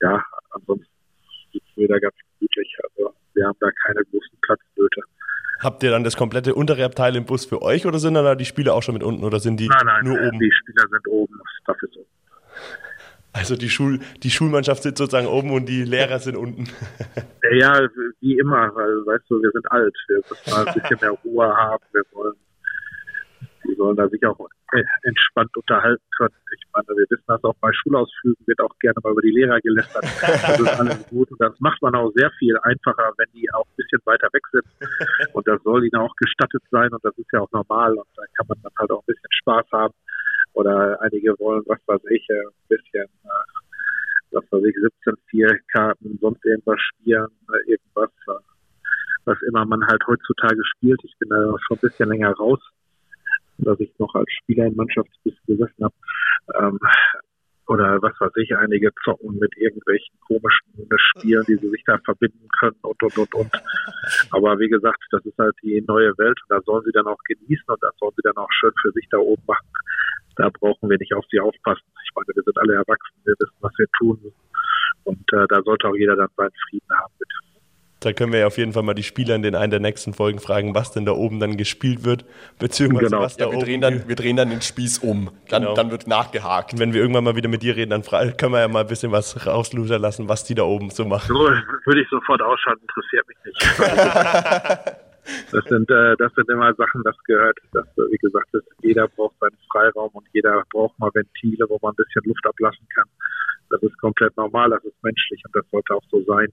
Ja, 0.00 0.22
ansonsten 0.50 0.86
sitzen 1.52 1.76
wir 1.76 1.88
da 1.88 1.98
ganz 1.98 2.14
gemütlich. 2.38 2.76
Also 2.84 3.14
wir 3.34 3.46
haben 3.46 3.58
da 3.60 3.70
keine 3.86 4.02
großen 4.04 4.38
Platznöte. 4.42 5.00
Habt 5.60 5.82
ihr 5.82 5.90
dann 5.90 6.04
das 6.04 6.16
komplette 6.16 6.54
untere 6.54 6.84
Abteil 6.84 7.14
im 7.16 7.24
Bus 7.24 7.46
für 7.46 7.62
euch 7.62 7.86
oder 7.86 7.98
sind 7.98 8.14
da 8.14 8.34
die 8.34 8.44
Spieler 8.44 8.74
auch 8.74 8.82
schon 8.82 8.94
mit 8.94 9.02
unten 9.02 9.24
oder 9.24 9.38
sind 9.38 9.60
die 9.60 9.68
nein, 9.68 9.86
nein, 9.86 10.04
nur 10.04 10.16
nein, 10.16 10.28
oben? 10.28 10.38
Die 10.40 10.52
Spieler 10.52 10.88
sind 10.90 11.08
oben. 11.08 11.40
Also 13.32 13.56
die, 13.56 13.70
Schul 13.70 14.00
die 14.22 14.30
Schulmannschaft 14.30 14.82
sitzt 14.82 14.98
sozusagen 14.98 15.26
oben 15.26 15.52
und 15.52 15.66
die 15.66 15.84
Lehrer 15.84 16.18
sind 16.18 16.36
unten. 16.36 16.68
Ja, 17.52 17.80
wie 18.20 18.38
immer, 18.38 18.74
weil 18.74 19.06
weißt 19.06 19.24
du, 19.28 19.42
wir 19.42 19.50
sind 19.50 19.70
alt. 19.70 19.94
Wir 20.08 20.16
müssen 20.16 20.50
mal 20.50 20.66
ein 20.66 20.74
bisschen 20.74 20.98
mehr 21.00 21.18
Ruhe 21.24 21.56
haben. 21.56 21.84
Wir 21.92 22.02
wollen, 22.12 22.34
die 23.64 23.74
sollen 23.74 23.96
da 23.96 24.08
sich 24.08 24.24
auch 24.26 24.38
entspannt 25.02 25.54
unterhalten 25.56 26.04
können. 26.16 26.34
Ich 26.54 26.64
meine, 26.72 26.86
wir 26.88 27.06
wissen 27.10 27.24
das 27.26 27.42
auch 27.44 27.54
bei 27.60 27.70
Schulausflügen 27.72 28.46
wird 28.46 28.60
auch 28.60 28.78
gerne 28.80 28.96
mal 29.02 29.12
über 29.12 29.22
die 29.22 29.30
Lehrer 29.30 29.60
gelästert. 29.60 30.04
Das 30.04 30.60
ist 30.60 30.80
alles 30.80 31.08
gut 31.08 31.30
und 31.30 31.40
das 31.40 31.58
macht 31.60 31.80
man 31.82 31.94
auch 31.94 32.10
sehr 32.14 32.30
viel 32.38 32.56
einfacher, 32.62 33.12
wenn 33.18 33.28
die 33.34 33.52
auch 33.52 33.66
ein 33.66 33.76
bisschen 33.76 34.00
weiter 34.04 34.28
weg 34.32 34.42
sind. 34.52 34.64
Und 35.34 35.46
das 35.46 35.62
soll 35.62 35.84
ihnen 35.84 35.96
auch 35.96 36.14
gestattet 36.16 36.62
sein 36.70 36.90
und 36.92 37.04
das 37.04 37.16
ist 37.18 37.30
ja 37.32 37.40
auch 37.40 37.52
normal 37.52 37.94
und 37.94 38.06
da 38.16 38.22
kann 38.36 38.46
man 38.48 38.58
dann 38.62 38.72
halt 38.78 38.90
auch 38.90 39.00
ein 39.00 39.06
bisschen 39.06 39.32
Spaß 39.40 39.66
haben. 39.72 39.94
Oder 40.54 41.00
einige 41.00 41.38
wollen, 41.38 41.62
was 41.66 41.78
weiß 41.86 42.00
ich, 42.10 42.26
ein 42.30 42.50
bisschen, 42.68 43.06
was 44.30 44.44
weiß 44.50 44.64
ich, 44.64 44.74
17 44.74 45.14
4 45.30 45.58
Karten, 45.72 46.18
sonst 46.20 46.44
irgendwas 46.44 46.80
spielen, 46.80 47.28
irgendwas, 47.66 48.10
was 49.24 49.40
immer 49.42 49.64
man 49.64 49.86
halt 49.86 50.02
heutzutage 50.06 50.62
spielt. 50.76 51.00
Ich 51.04 51.16
bin 51.18 51.28
da 51.28 51.54
schon 51.66 51.76
ein 51.76 51.80
bisschen 51.80 52.08
länger 52.08 52.32
raus, 52.32 52.60
dass 53.58 53.78
ich 53.80 53.92
noch 53.98 54.14
als 54.14 54.30
Spieler 54.42 54.66
in 54.66 54.76
Mannschaftsbus 54.76 55.34
gesessen 55.46 55.84
habe. 55.84 55.94
Ähm, 56.58 56.78
oder 57.68 58.02
was 58.02 58.12
weiß 58.18 58.32
ich, 58.36 58.54
einige 58.56 58.90
zocken 59.04 59.38
mit 59.38 59.56
irgendwelchen 59.56 60.18
komischen 60.26 60.72
Spielen, 60.96 61.44
die 61.46 61.56
sie 61.56 61.68
sich 61.70 61.82
da 61.86 61.96
verbinden 62.04 62.48
können 62.58 62.76
und 62.82 63.02
und 63.02 63.16
und 63.16 63.34
und. 63.34 63.50
Aber 64.30 64.58
wie 64.58 64.68
gesagt, 64.68 65.02
das 65.10 65.24
ist 65.24 65.38
halt 65.38 65.54
die 65.62 65.82
neue 65.86 66.12
Welt 66.18 66.38
und 66.42 66.50
da 66.50 66.60
sollen 66.62 66.84
sie 66.84 66.92
dann 66.92 67.06
auch 67.06 67.18
genießen 67.28 67.64
und 67.66 67.82
das 67.82 67.94
sollen 67.98 68.12
sie 68.16 68.22
dann 68.24 68.36
auch 68.36 68.50
schön 68.50 68.72
für 68.82 68.90
sich 68.92 69.06
da 69.10 69.18
oben 69.18 69.42
machen. 69.46 69.66
Da 70.36 70.48
brauchen 70.48 70.88
wir 70.88 70.98
nicht 70.98 71.14
auf 71.14 71.24
sie 71.30 71.40
aufpassen. 71.40 71.84
Ich 72.04 72.10
meine, 72.14 72.26
wir 72.34 72.42
sind 72.42 72.58
alle 72.58 72.74
erwachsen, 72.74 73.16
wir 73.24 73.34
wissen, 73.38 73.56
was 73.60 73.72
wir 73.78 73.86
tun. 73.98 74.32
Und 75.04 75.32
äh, 75.32 75.46
da 75.48 75.62
sollte 75.62 75.88
auch 75.88 75.96
jeder 75.96 76.16
dann 76.16 76.28
seinen 76.36 76.52
Frieden 76.68 76.90
haben 76.96 77.12
mit. 77.18 77.28
Da 78.00 78.12
können 78.12 78.32
wir 78.32 78.40
ja 78.40 78.46
auf 78.48 78.58
jeden 78.58 78.72
Fall 78.72 78.82
mal 78.82 78.94
die 78.94 79.04
Spieler 79.04 79.36
in 79.36 79.42
den 79.42 79.54
einen 79.54 79.70
der 79.70 79.78
nächsten 79.78 80.12
Folgen 80.12 80.40
fragen, 80.40 80.74
was 80.74 80.90
denn 80.90 81.04
da 81.04 81.12
oben 81.12 81.38
dann 81.38 81.56
gespielt 81.56 82.02
wird, 82.04 82.24
beziehungsweise 82.58 83.10
genau. 83.10 83.20
was 83.22 83.36
da 83.36 83.44
ja, 83.44 83.50
wir 83.52 83.58
oben... 83.58 83.66
Drehen 83.66 83.80
dann, 83.80 84.08
wir 84.08 84.16
drehen 84.16 84.36
dann 84.36 84.50
den 84.50 84.60
Spieß 84.60 84.98
um, 84.98 85.30
dann, 85.48 85.62
genau. 85.62 85.74
dann 85.74 85.92
wird 85.92 86.08
nachgehakt. 86.08 86.72
Und 86.72 86.80
wenn 86.80 86.92
wir 86.92 87.00
irgendwann 87.00 87.22
mal 87.22 87.36
wieder 87.36 87.48
mit 87.48 87.62
dir 87.62 87.76
reden, 87.76 87.90
dann 87.90 88.02
können 88.02 88.52
wir 88.52 88.60
ja 88.60 88.66
mal 88.66 88.80
ein 88.80 88.88
bisschen 88.88 89.12
was 89.12 89.46
rausluser 89.46 90.00
lassen, 90.00 90.28
was 90.28 90.42
die 90.42 90.56
da 90.56 90.64
oben 90.64 90.90
so 90.90 91.04
machen. 91.04 91.28
So, 91.28 91.48
würde 91.84 92.02
ich 92.02 92.08
sofort 92.08 92.42
ausschalten, 92.42 92.82
interessiert 92.82 93.26
mich 93.28 93.36
nicht. 93.44 95.02
Das 95.52 95.64
sind, 95.66 95.90
äh, 95.90 96.16
das 96.18 96.32
sind 96.34 96.48
immer 96.50 96.74
Sachen, 96.74 97.02
das 97.04 97.16
gehört, 97.24 97.58
dass, 97.72 97.86
wie 98.10 98.16
gesagt, 98.18 98.48
dass 98.52 98.62
jeder 98.82 99.06
braucht 99.08 99.38
seinen 99.38 99.56
Freiraum 99.70 100.10
und 100.12 100.26
jeder 100.32 100.64
braucht 100.72 100.98
mal 100.98 101.10
Ventile, 101.14 101.66
wo 101.68 101.78
man 101.80 101.92
ein 101.92 101.96
bisschen 101.96 102.22
Luft 102.24 102.44
ablassen 102.44 102.86
kann. 102.94 103.08
Das 103.70 103.82
ist 103.82 103.96
komplett 103.98 104.36
normal, 104.36 104.70
das 104.70 104.84
ist 104.84 105.02
menschlich 105.02 105.42
und 105.44 105.54
das 105.54 105.64
sollte 105.70 105.94
auch 105.94 106.04
so 106.10 106.22
sein 106.24 106.50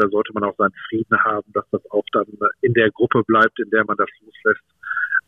da 0.00 0.08
sollte 0.08 0.32
man 0.32 0.44
auch 0.44 0.56
seinen 0.56 0.74
Frieden 0.88 1.18
haben, 1.22 1.52
dass 1.52 1.68
das 1.70 1.82
auch 1.90 2.04
dann 2.12 2.26
in 2.62 2.72
der 2.74 2.90
Gruppe 2.90 3.22
bleibt, 3.24 3.58
in 3.60 3.70
der 3.70 3.84
man 3.84 3.96
das 3.96 4.08
loslässt. 4.24 4.64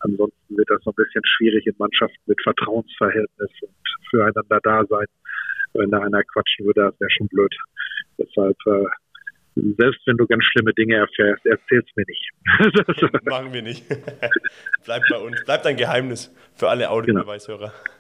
Ansonsten 0.01 0.57
wird 0.57 0.69
das 0.71 0.85
noch 0.85 0.95
ein 0.95 1.05
bisschen 1.05 1.23
schwierig 1.25 1.67
in 1.67 1.75
Mannschaften 1.79 2.23
mit 2.27 2.41
Vertrauensverhältnis 2.43 3.51
und 3.61 3.75
füreinander 4.11 4.61
da 4.63 4.85
sein. 4.87 5.07
Wenn 5.75 5.91
da 5.91 6.01
einer 6.01 6.23
quatschen 6.25 6.67
würde, 6.67 6.83
das 6.83 7.01
wäre 7.01 7.11
schon 7.11 7.29
blöd. 7.29 7.55
Deshalb, 8.19 8.57
äh, 8.67 8.87
selbst 9.55 10.01
wenn 10.07 10.17
du 10.17 10.27
ganz 10.27 10.45
schlimme 10.45 10.73
Dinge 10.75 10.97
erfährst, 10.97 11.45
erzähl's 11.45 11.89
mir 11.97 12.05
nicht. 12.07 13.23
Machen 13.25 13.53
wir 13.53 13.63
nicht. 13.63 13.85
Bleibt 14.85 15.05
bei 15.11 15.19
uns. 15.19 15.45
Bleibt 15.45 15.67
ein 15.67 15.77
Geheimnis 15.77 16.35
für 16.55 16.69
alle 16.69 16.91
Audiobeweishörer. 16.91 17.69
Genau. 17.69 17.93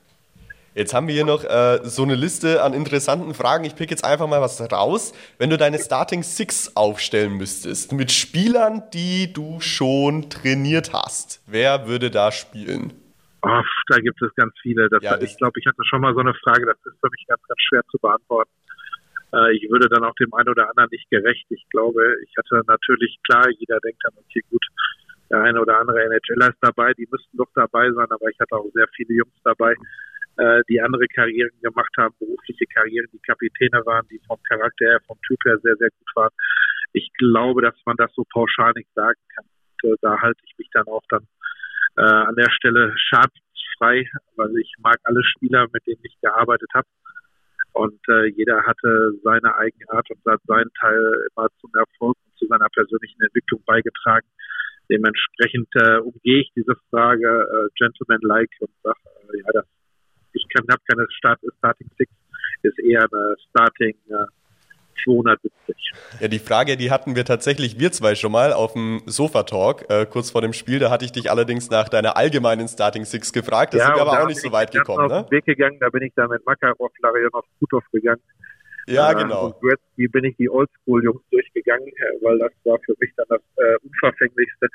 Jetzt 0.74 0.94
haben 0.94 1.06
wir 1.06 1.14
hier 1.14 1.26
noch 1.26 1.44
äh, 1.44 1.80
so 1.82 2.02
eine 2.02 2.14
Liste 2.14 2.62
an 2.62 2.72
interessanten 2.72 3.34
Fragen. 3.34 3.64
Ich 3.64 3.76
pick 3.76 3.90
jetzt 3.90 4.06
einfach 4.06 4.26
mal 4.26 4.40
was 4.40 4.58
raus. 4.72 5.12
Wenn 5.36 5.50
du 5.50 5.58
deine 5.58 5.78
Starting 5.78 6.22
Six 6.22 6.76
aufstellen 6.76 7.36
müsstest, 7.36 7.92
mit 7.92 8.10
Spielern, 8.10 8.82
die 8.94 9.30
du 9.30 9.60
schon 9.60 10.30
trainiert 10.30 10.94
hast, 10.94 11.42
wer 11.46 11.86
würde 11.88 12.10
da 12.10 12.32
spielen? 12.32 12.94
Oh, 13.42 13.60
da 13.88 13.98
gibt 13.98 14.22
es 14.22 14.34
ganz 14.34 14.54
viele. 14.62 14.88
Das, 14.88 15.02
ja, 15.02 15.20
ich 15.20 15.36
glaube, 15.36 15.60
ich 15.60 15.66
hatte 15.66 15.82
schon 15.84 16.00
mal 16.00 16.14
so 16.14 16.20
eine 16.20 16.32
Frage, 16.42 16.64
das 16.64 16.76
ist 16.86 16.98
für 17.00 17.10
mich 17.10 17.26
ganz, 17.26 17.42
ganz 17.46 17.60
schwer 17.68 17.82
zu 17.90 17.98
beantworten. 17.98 18.50
Äh, 19.32 19.56
ich 19.56 19.70
würde 19.70 19.88
dann 19.88 20.04
auch 20.04 20.14
dem 20.16 20.32
einen 20.34 20.48
oder 20.48 20.68
anderen 20.68 20.90
nicht 20.90 21.08
gerecht. 21.10 21.46
Ich 21.50 21.64
glaube, 21.70 22.02
ich 22.22 22.32
hatte 22.36 22.62
natürlich, 22.66 23.18
klar, 23.24 23.48
jeder 23.58 23.78
denkt 23.80 24.00
dann, 24.04 24.12
okay, 24.16 24.40
gut, 24.50 24.64
der 25.30 25.42
eine 25.42 25.60
oder 25.60 25.78
andere 25.78 26.04
NHLer 26.04 26.50
ist 26.50 26.60
dabei, 26.60 26.92
die 26.94 27.08
müssten 27.10 27.36
doch 27.36 27.48
dabei 27.54 27.90
sein, 27.90 28.06
aber 28.10 28.28
ich 28.28 28.38
hatte 28.38 28.54
auch 28.54 28.70
sehr 28.74 28.86
viele 28.94 29.14
Jungs 29.14 29.40
dabei, 29.44 29.74
äh, 30.36 30.62
die 30.68 30.80
andere 30.80 31.06
Karrieren 31.08 31.50
gemacht 31.62 31.92
haben, 31.96 32.14
berufliche 32.18 32.66
Karrieren, 32.66 33.08
die 33.12 33.20
Kapitäne 33.20 33.84
waren, 33.86 34.06
die 34.10 34.20
vom 34.26 34.38
Charakter 34.48 34.86
her, 34.86 35.00
vom 35.06 35.18
Typ 35.26 35.38
her 35.46 35.58
sehr, 35.62 35.76
sehr 35.76 35.88
gut 35.88 36.10
waren. 36.14 36.30
Ich 36.92 37.10
glaube, 37.16 37.62
dass 37.62 37.74
man 37.86 37.96
das 37.96 38.12
so 38.14 38.24
pauschal 38.30 38.72
nicht 38.76 38.92
sagen 38.94 39.20
kann. 39.34 39.46
Und, 39.82 39.92
äh, 39.92 39.96
da 40.02 40.20
halte 40.20 40.40
ich 40.44 40.56
mich 40.58 40.68
dann 40.72 40.86
auch 40.86 41.02
dann 41.08 41.26
äh, 41.96 42.02
an 42.02 42.34
der 42.36 42.50
Stelle 42.50 42.94
schadensfrei, 42.96 44.08
weil 44.36 44.56
ich 44.58 44.74
mag 44.78 44.98
alle 45.04 45.22
Spieler, 45.24 45.66
mit 45.72 45.86
denen 45.86 46.00
ich 46.02 46.16
gearbeitet 46.20 46.68
habe. 46.74 46.86
Und 47.72 48.00
äh, 48.08 48.26
jeder 48.36 48.62
hatte 48.64 49.12
seine 49.22 49.56
eigene 49.56 49.90
Art 49.90 50.08
und 50.10 50.20
hat 50.30 50.40
seinen 50.46 50.70
Teil 50.80 51.28
immer 51.30 51.48
zum 51.60 51.70
Erfolg 51.74 52.16
und 52.26 52.38
zu 52.38 52.46
seiner 52.46 52.68
persönlichen 52.68 53.20
Entwicklung 53.22 53.62
beigetragen. 53.66 54.26
Dementsprechend 54.90 55.68
äh, 55.76 55.98
umgehe 55.98 56.40
ich 56.40 56.52
diese 56.54 56.74
Frage 56.90 57.26
äh, 57.26 57.68
gentleman-like 57.76 58.50
und 58.60 58.70
sage, 58.82 58.98
äh, 59.32 59.38
ja, 59.38 59.52
das 59.52 59.66
ich 60.34 60.46
habe 60.56 60.82
keine 60.88 61.06
Start, 61.10 61.40
Starting 61.58 61.90
Six, 61.98 62.10
ist 62.62 62.78
eher 62.78 63.02
eine 63.02 63.36
Starting 63.50 63.94
äh, 64.08 64.26
270. 64.40 64.41
Ja, 66.20 66.28
die 66.28 66.38
Frage, 66.38 66.76
die 66.76 66.90
hatten 66.90 67.16
wir 67.16 67.24
tatsächlich, 67.24 67.78
wir 67.78 67.92
zwei 67.92 68.14
schon 68.14 68.32
mal 68.32 68.52
auf 68.52 68.72
dem 68.74 69.02
Sofa-Talk, 69.06 69.90
äh, 69.90 70.06
kurz 70.06 70.30
vor 70.30 70.40
dem 70.40 70.52
Spiel. 70.52 70.78
Da 70.78 70.90
hatte 70.90 71.04
ich 71.04 71.12
dich 71.12 71.30
allerdings 71.30 71.70
nach 71.70 71.88
deiner 71.88 72.16
allgemeinen 72.16 72.68
Starting 72.68 73.04
Six 73.04 73.32
gefragt. 73.32 73.74
Da 73.74 73.78
ja, 73.78 73.86
sind 73.86 73.96
wir 73.96 74.02
aber 74.02 74.22
auch 74.22 74.28
nicht 74.28 74.40
so 74.40 74.52
weit 74.52 74.70
gekommen. 74.70 75.08
Ne? 75.08 75.26
Weg 75.30 75.44
gegangen, 75.44 75.78
da 75.80 75.88
bin 75.90 76.02
ich 76.02 76.12
dann 76.14 76.30
mit 76.30 76.44
Makarov, 76.46 76.92
Larionov, 77.02 77.44
Kutov 77.58 77.84
gegangen. 77.92 78.22
Ja, 78.86 79.12
äh, 79.12 79.14
genau. 79.14 79.46
Und 79.46 79.60
Gretzky 79.60 80.08
bin 80.08 80.24
ich 80.24 80.36
die 80.36 80.48
Oldschool-Jungs 80.48 81.22
durchgegangen, 81.30 81.86
äh, 81.86 82.24
weil 82.24 82.38
das 82.38 82.52
war 82.64 82.78
für 82.84 82.94
mich 83.00 83.12
dann 83.16 83.26
das 83.28 83.42
äh, 83.56 83.76
Unverfänglichste. 83.84 84.68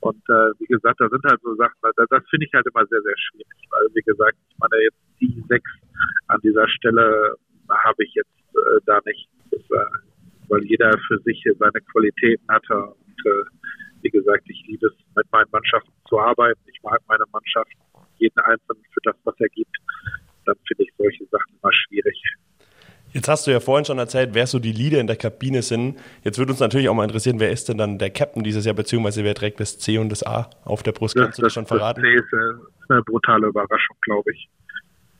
Und 0.00 0.22
äh, 0.28 0.52
wie 0.58 0.66
gesagt, 0.66 1.00
da 1.00 1.08
sind 1.08 1.24
halt 1.24 1.40
so 1.42 1.54
Sachen, 1.56 1.74
das, 1.82 2.06
das 2.08 2.22
finde 2.30 2.46
ich 2.46 2.52
halt 2.54 2.66
immer 2.66 2.86
sehr, 2.86 3.02
sehr 3.02 3.18
schwierig, 3.18 3.58
weil 3.70 3.88
wie 3.94 4.02
gesagt, 4.02 4.36
ich 4.48 4.56
meine 4.58 4.82
jetzt 4.82 4.98
die 5.20 5.44
sechs 5.48 5.70
an 6.28 6.38
dieser 6.42 6.68
Stelle 6.68 7.34
habe 7.68 8.04
ich 8.04 8.14
jetzt 8.14 8.30
da 8.86 9.00
nicht, 9.04 9.28
weil 10.48 10.64
jeder 10.64 10.90
für 11.06 11.18
sich 11.24 11.42
seine 11.58 11.80
Qualitäten 11.92 12.46
hatte 12.48 12.74
und 12.74 13.26
äh, 13.26 13.44
wie 14.02 14.10
gesagt, 14.10 14.44
ich 14.48 14.64
liebe 14.66 14.86
es, 14.86 14.94
mit 15.16 15.26
meinen 15.32 15.50
Mannschaften 15.50 15.92
zu 16.08 16.18
arbeiten. 16.18 16.60
Ich 16.66 16.82
mag 16.82 17.00
meine 17.08 17.24
Mannschaft, 17.32 17.72
jeden 18.18 18.38
Einzelnen 18.40 18.82
für 18.92 19.00
das, 19.02 19.16
was 19.24 19.34
er 19.38 19.48
gibt. 19.48 19.76
Dann 20.46 20.54
finde 20.66 20.84
ich 20.84 20.90
solche 20.96 21.26
Sachen 21.26 21.58
immer 21.60 21.72
schwierig. 21.72 22.22
Jetzt 23.12 23.28
hast 23.28 23.46
du 23.46 23.50
ja 23.50 23.60
vorhin 23.60 23.86
schon 23.86 23.98
erzählt, 23.98 24.30
wer 24.34 24.46
so 24.46 24.58
die 24.58 24.72
Leader 24.72 25.00
in 25.00 25.06
der 25.06 25.16
Kabine 25.16 25.62
sind. 25.62 25.98
Jetzt 26.24 26.38
würde 26.38 26.52
uns 26.52 26.60
natürlich 26.60 26.88
auch 26.88 26.94
mal 26.94 27.04
interessieren, 27.04 27.40
wer 27.40 27.50
ist 27.50 27.68
denn 27.68 27.78
dann 27.78 27.98
der 27.98 28.10
Captain 28.10 28.44
dieses 28.44 28.66
Jahr, 28.66 28.74
beziehungsweise 28.74 29.24
wer 29.24 29.34
trägt 29.34 29.60
das 29.60 29.78
C 29.78 29.98
und 29.98 30.10
das 30.10 30.22
A 30.24 30.50
auf 30.64 30.82
der 30.82 30.92
Brust? 30.92 31.16
Kannst 31.16 31.30
das, 31.30 31.36
du 31.36 31.42
das 31.42 31.52
schon 31.54 31.66
verraten? 31.66 32.02
Das 32.02 32.10
C 32.10 32.16
ist 32.16 32.90
eine 32.90 33.02
brutale 33.02 33.46
Überraschung, 33.46 33.96
glaube 34.02 34.30
ich. 34.32 34.48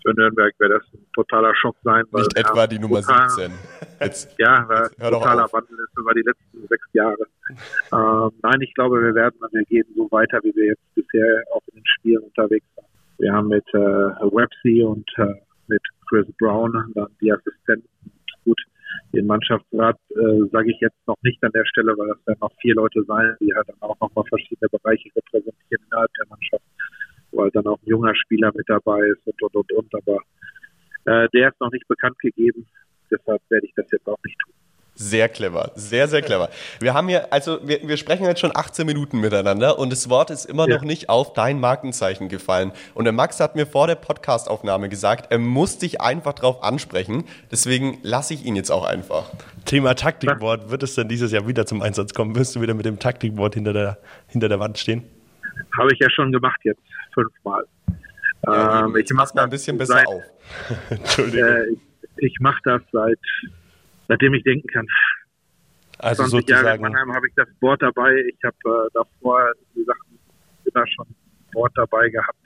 Für 0.09 0.15
Nürnberg 0.15 0.55
wäre 0.59 0.79
das 0.79 0.95
ein 0.95 1.05
totaler 1.15 1.55
Schock 1.55 1.77
sein. 1.85 2.03
Nicht 2.13 2.39
etwa 2.39 2.67
die 2.67 2.79
Nummer 2.79 3.03
17. 3.03 3.53
Jetzt, 4.01 4.35
ja, 4.39 4.67
jetzt 4.71 4.99
totaler 4.99 5.47
Wandel 5.53 5.77
ist 5.85 5.99
über 5.99 6.15
die 6.15 6.23
letzten 6.23 6.67
sechs 6.67 6.89
Jahre. 6.95 7.27
ähm, 7.93 8.31
nein, 8.43 8.61
ich 8.63 8.73
glaube, 8.73 9.03
wir 9.03 9.15
werden, 9.15 9.35
wir 9.51 9.65
gehen 9.65 9.85
so 9.95 10.11
weiter, 10.11 10.41
wie 10.45 10.55
wir 10.57 10.69
jetzt 10.69 10.95
bisher 10.95 11.45
auch 11.53 11.61
in 11.69 11.81
den 11.81 11.87
Spielen 11.87 12.23
unterwegs 12.23 12.65
waren. 12.77 12.87
Wir 13.19 13.33
haben 13.35 13.49
mit 13.49 13.67
äh, 13.75 13.79
Websy 13.79 14.83
und 14.83 15.07
äh, 15.19 15.35
mit 15.67 15.83
Chris 16.09 16.27
Brown, 16.39 16.73
dann 16.95 17.09
die 17.21 17.31
Assistenten. 17.31 17.87
Gut, 18.47 18.63
den 19.13 19.27
Mannschaftsrat 19.27 19.99
äh, 20.11 20.49
sage 20.51 20.71
ich 20.71 20.81
jetzt 20.81 21.07
noch 21.07 21.19
nicht 21.23 21.43
an 21.45 21.53
der 21.53 21.67
Stelle, 21.67 21.93
weil 21.99 22.09
das 22.09 22.27
werden 22.27 22.39
noch 22.41 22.53
vier 22.63 22.75
Leute 22.75 23.03
sein, 23.05 23.37
die 23.41 23.53
halt 23.55 23.69
dann 23.69 23.77
auch 23.81 24.01
nochmal 24.01 24.25
verschiedene 24.31 24.71
Bereiche 24.71 25.11
repräsentieren 25.15 25.85
innerhalb 25.85 26.11
der 26.15 26.27
Mannschaft, 26.29 26.65
weil 27.33 27.51
dann 27.51 27.67
auch 27.67 27.79
ein 27.79 27.89
junger 27.89 28.15
Spieler 28.15 28.53
mit 28.55 28.69
dabei 28.69 29.01
ist 29.07 29.27
und 29.27 29.43
und 29.43 29.55
und 29.57 29.73
und. 29.73 29.95
Aber 29.95 30.19
äh, 31.05 31.29
der 31.31 31.49
ist 31.49 31.61
noch 31.61 31.71
nicht 31.73 31.87
bekannt 31.89 32.19
gegeben, 32.19 32.67
deshalb 33.11 33.41
werde 33.49 33.67
ich 33.67 33.73
das 33.75 33.87
jetzt 33.91 34.07
auch 34.09 34.19
nicht 34.25 34.39
tun. 34.45 34.55
Sehr 35.01 35.29
clever, 35.29 35.71
sehr, 35.77 36.09
sehr 36.09 36.23
clever. 36.23 36.51
Wir 36.81 36.93
haben 36.93 37.07
hier, 37.07 37.33
also 37.33 37.61
wir, 37.63 37.87
wir 37.87 37.97
sprechen 37.97 38.25
jetzt 38.25 38.41
schon 38.41 38.51
18 38.53 38.85
Minuten 38.85 39.21
miteinander 39.21 39.79
und 39.79 39.93
das 39.93 40.11
Wort 40.11 40.31
ist 40.31 40.45
immer 40.45 40.69
ja. 40.69 40.75
noch 40.75 40.83
nicht 40.83 41.09
auf 41.09 41.35
dein 41.35 41.61
Markenzeichen 41.61 42.29
gefallen. 42.29 42.73
Und 42.95 43.05
der 43.05 43.13
Max 43.13 43.39
hat 43.39 43.55
mir 43.55 43.65
vor 43.65 43.87
der 43.87 43.95
Podcastaufnahme 43.95 44.89
gesagt, 44.89 45.31
er 45.31 45.39
muss 45.39 45.79
dich 45.79 46.01
einfach 46.01 46.33
drauf 46.33 46.65
ansprechen. 46.65 47.27
Deswegen 47.53 47.99
lasse 48.03 48.35
ich 48.35 48.45
ihn 48.45 48.57
jetzt 48.57 48.73
auch 48.73 48.85
einfach. 48.85 49.31
Thema 49.67 49.95
Taktikwort, 49.95 50.69
wird 50.73 50.83
es 50.83 50.97
denn 50.97 51.07
dieses 51.07 51.31
Jahr 51.31 51.47
wieder 51.47 51.65
zum 51.65 51.81
Einsatz 51.81 52.13
kommen? 52.13 52.35
Wirst 52.35 52.57
du 52.57 52.61
wieder 52.61 52.75
mit 52.75 52.85
dem 52.85 52.99
Taktikwort 52.99 53.55
hinter 53.55 53.73
der, 53.73 53.99
hinter 54.27 54.49
der 54.49 54.59
Wand 54.59 54.79
stehen? 54.79 55.05
Habe 55.79 55.93
ich 55.93 56.01
ja 56.01 56.11
schon 56.11 56.33
gemacht 56.33 56.59
jetzt, 56.65 56.83
fünfmal. 57.15 57.65
Ja, 58.47 58.85
ähm, 58.85 58.97
ich 58.97 59.11
mache 59.13 59.35
mal 59.35 59.45
ein 59.45 59.51
bisschen 59.51 59.77
besser 59.77 59.95
seit, 59.95 60.07
auf. 60.07 60.23
Entschuldigung. 60.91 61.49
Äh, 61.49 61.69
ich 61.73 61.79
ich 62.21 62.37
mache 62.41 62.61
das 62.65 62.83
seit 62.93 63.19
seitdem 64.09 64.35
ich 64.35 64.43
denken 64.43 64.67
kann. 64.69 64.87
Also 65.99 66.23
20 66.23 66.41
sozusagen. 66.41 66.65
Jahre 66.65 66.77
in 66.77 66.83
Mannheim 66.83 67.15
habe 67.15 67.29
ich 67.29 67.35
das 67.35 67.49
Board 67.61 67.83
dabei. 67.83 68.15
Ich 68.29 68.39
habe 68.45 68.57
äh, 68.65 68.91
davor 68.95 69.53
die 69.75 69.85
Sachen 69.85 70.19
immer 70.65 70.87
schon 70.87 71.07
Board 71.53 71.73
dabei 71.77 72.09
gehabt. 72.09 72.39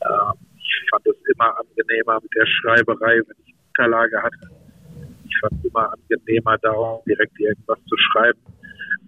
Äh, 0.00 0.38
ich 0.56 0.88
fand 0.90 1.06
es 1.06 1.16
immer 1.34 1.58
angenehmer 1.58 2.20
mit 2.22 2.30
der 2.34 2.46
Schreiberei, 2.46 3.20
wenn 3.26 3.36
ich 3.46 3.54
Unterlage 3.68 4.22
hatte. 4.22 4.50
Ich 5.24 5.38
fand 5.40 5.52
es 5.58 5.70
immer 5.70 5.92
angenehmer, 5.92 6.58
darum 6.58 7.00
direkt 7.06 7.38
irgendwas 7.40 7.78
zu 7.84 7.96
schreiben. 7.96 8.40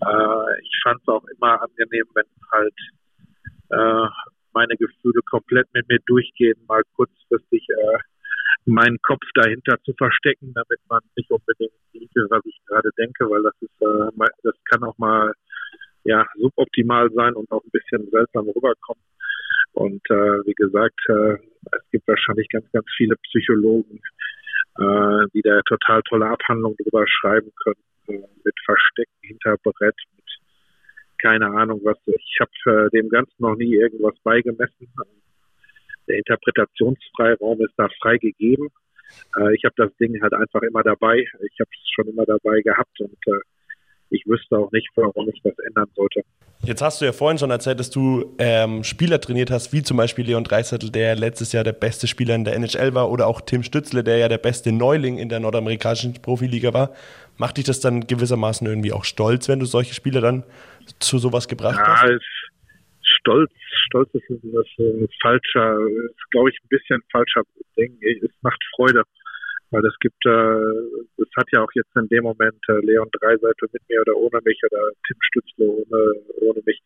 Äh, 0.05 0.61
ich 0.62 0.81
fand 0.83 1.01
es 1.01 1.09
auch 1.09 1.25
immer 1.37 1.62
angenehm, 1.62 2.07
wenn 2.14 2.25
es 2.25 2.51
halt 2.51 2.75
äh, 3.71 4.09
meine 4.53 4.77
Gefühle 4.77 5.21
komplett 5.31 5.67
mit 5.75 5.89
mir 5.89 5.99
durchgehen, 6.07 6.57
mal 6.67 6.83
kurzfristig 6.97 7.67
äh, 7.69 7.99
meinen 8.65 8.99
Kopf 9.03 9.25
dahinter 9.35 9.77
zu 9.85 9.93
verstecken, 9.95 10.53
damit 10.55 10.81
man 10.89 11.01
nicht 11.17 11.31
unbedingt 11.31 11.73
sieht, 11.93 12.11
was 12.29 12.45
ich 12.45 12.59
gerade 12.67 12.91
denke, 12.99 13.29
weil 13.29 13.43
das 13.43 13.55
ist, 13.61 13.81
äh, 13.81 14.27
das 14.43 14.55
kann 14.71 14.83
auch 14.85 14.97
mal 14.99 15.33
ja 16.05 16.27
suboptimal 16.37 17.11
sein 17.13 17.35
und 17.35 17.51
auch 17.51 17.63
ein 17.63 17.71
bisschen 17.71 18.09
seltsam 18.11 18.49
rüberkommen. 18.49 19.03
Und 19.73 20.03
äh, 20.11 20.47
wie 20.47 20.55
gesagt, 20.55 20.99
äh, 21.09 21.35
es 21.73 21.91
gibt 21.93 22.09
wahrscheinlich 22.09 22.49
ganz, 22.49 22.71
ganz 22.73 22.87
viele 22.97 23.17
Psychologen, 23.17 24.01
äh, 24.79 25.27
die 25.35 25.43
da 25.43 25.61
total 25.63 26.03
tolle 26.03 26.27
Abhandlungen 26.27 26.77
drüber 26.77 27.05
schreiben 27.07 27.53
können, 27.63 27.83
äh, 28.09 28.27
mit 28.45 28.55
Verstecken 28.65 29.19
hinter 29.21 29.57
Brett, 29.63 29.97
keine 31.21 31.47
Ahnung 31.47 31.81
was. 31.85 31.99
Ich 32.07 32.39
habe 32.41 32.87
äh, 32.87 32.91
dem 32.91 33.09
Ganzen 33.09 33.35
noch 33.39 33.57
nie 33.57 33.75
irgendwas 33.75 34.15
beigemessen. 34.23 34.89
Der 36.09 36.19
Interpretationsfreiraum 36.19 37.61
ist 37.61 37.75
da 37.77 37.89
freigegeben. 38.01 38.69
Äh, 39.39 39.55
ich 39.55 39.65
habe 39.65 39.75
das 39.77 39.95
Ding 39.97 40.21
halt 40.23 40.35
einfach 40.35 40.63
immer 40.63 40.83
dabei. 40.83 41.21
Ich 41.21 41.61
habe 41.61 41.71
es 41.71 41.91
schon 41.95 42.09
immer 42.09 42.25
dabei 42.25 42.61
gehabt 42.61 43.01
und 43.01 43.19
äh, 43.27 43.41
ich 44.11 44.25
wüsste 44.27 44.57
auch 44.57 44.73
nicht, 44.73 44.89
warum 44.95 45.29
ich 45.29 45.41
das 45.43 45.55
ändern 45.67 45.89
sollte. 45.95 46.23
Jetzt 46.65 46.83
hast 46.83 47.01
du 47.01 47.05
ja 47.05 47.13
vorhin 47.13 47.39
schon 47.39 47.51
erzählt, 47.51 47.79
dass 47.79 47.91
du 47.91 48.35
ähm, 48.39 48.83
Spieler 48.83 49.21
trainiert 49.21 49.51
hast, 49.51 49.73
wie 49.73 49.83
zum 49.83 49.97
Beispiel 49.97 50.27
Leon 50.27 50.45
Dreisattel, 50.45 50.91
der 50.91 51.15
letztes 51.15 51.53
Jahr 51.53 51.63
der 51.63 51.73
beste 51.73 52.09
Spieler 52.09 52.35
in 52.35 52.45
der 52.45 52.57
NHL 52.57 52.95
war, 52.95 53.11
oder 53.11 53.27
auch 53.29 53.41
Tim 53.41 53.63
Stützle, 53.63 54.03
der 54.03 54.19
ja 54.19 54.29
der 54.29 54.39
beste 54.39 54.73
Neuling 54.73 55.19
in 55.19 55.29
der 55.29 55.41
nordamerikanischen 55.41 56.15
Profiliga 56.15 56.75
war. 56.75 56.95
Macht 57.37 57.59
dich 57.59 57.65
das 57.65 57.81
dann 57.81 58.07
gewissermaßen 58.07 58.67
irgendwie 58.67 58.93
auch 58.93 59.05
stolz, 59.05 59.49
wenn 59.49 59.61
du 59.61 59.67
solche 59.67 59.95
Spieler 59.95 60.21
dann 60.21 60.43
zu 61.01 61.18
sowas 61.18 61.48
gebracht 61.48 61.79
ja, 61.79 62.03
hast? 62.03 62.20
Stolz, 63.03 63.53
Stolz 63.87 64.11
ist 64.14 64.29
ein, 64.31 64.40
ein 64.44 65.09
falscher, 65.20 65.79
ist 65.81 66.31
glaube 66.31 66.51
ich 66.51 66.59
ein 66.62 66.68
bisschen 66.68 67.03
falscher 67.11 67.42
Ding. 67.77 67.98
Es 68.03 68.33
macht 68.42 68.62
Freude. 68.77 69.03
Weil 69.70 69.85
es 69.85 69.98
gibt, 70.01 70.24
äh, 70.24 71.20
es 71.20 71.29
hat 71.37 71.48
ja 71.53 71.62
auch 71.62 71.70
jetzt 71.74 71.94
in 71.94 72.09
dem 72.09 72.24
Moment 72.24 72.57
äh, 72.68 72.81
Leon 72.81 73.09
Dreiseite 73.12 73.66
mit 73.70 73.83
mir 73.88 74.01
oder 74.01 74.16
ohne 74.16 74.40
mich 74.42 74.59
oder 74.64 74.90
Tim 75.07 75.16
Stützle 75.20 75.66
ohne, 75.66 76.14
ohne 76.40 76.62
mich. 76.64 76.81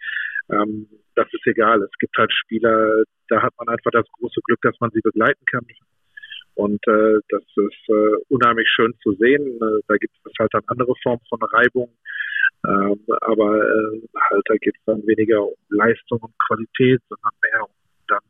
Ähm, 0.50 0.88
das 1.14 1.28
ist 1.32 1.46
egal. 1.46 1.80
Es 1.82 1.96
gibt 2.00 2.16
halt 2.18 2.32
Spieler, 2.32 3.04
da 3.28 3.40
hat 3.40 3.54
man 3.58 3.68
einfach 3.68 3.92
das 3.92 4.06
große 4.18 4.40
Glück, 4.44 4.60
dass 4.62 4.74
man 4.80 4.90
sie 4.90 5.00
begleiten 5.00 5.44
kann. 5.46 5.64
Und 6.54 6.80
äh, 6.88 7.20
das 7.28 7.42
ist 7.42 7.88
äh, 7.88 8.16
unheimlich 8.28 8.68
schön 8.68 8.92
zu 9.02 9.12
sehen. 9.14 9.46
Äh, 9.62 9.80
da 9.86 9.96
gibt 9.96 10.14
es 10.24 10.32
halt 10.38 10.52
dann 10.52 10.62
andere 10.66 10.92
Formen 11.02 11.22
von 11.28 11.40
Reibung. 11.40 11.88
Ähm, 12.66 13.01
aber 13.22 13.59
äh, 13.59 14.03
halt 14.31 14.42
da 14.46 14.55
geht 14.57 14.77
es 14.77 14.85
dann 14.85 15.07
weniger 15.07 15.42
um 15.42 15.55
Leistung 15.68 16.20
und 16.20 16.35
Qualität, 16.46 17.01
sondern 17.09 17.33
mehr 17.42 17.62
um 17.62 17.70
dann 18.09 18.20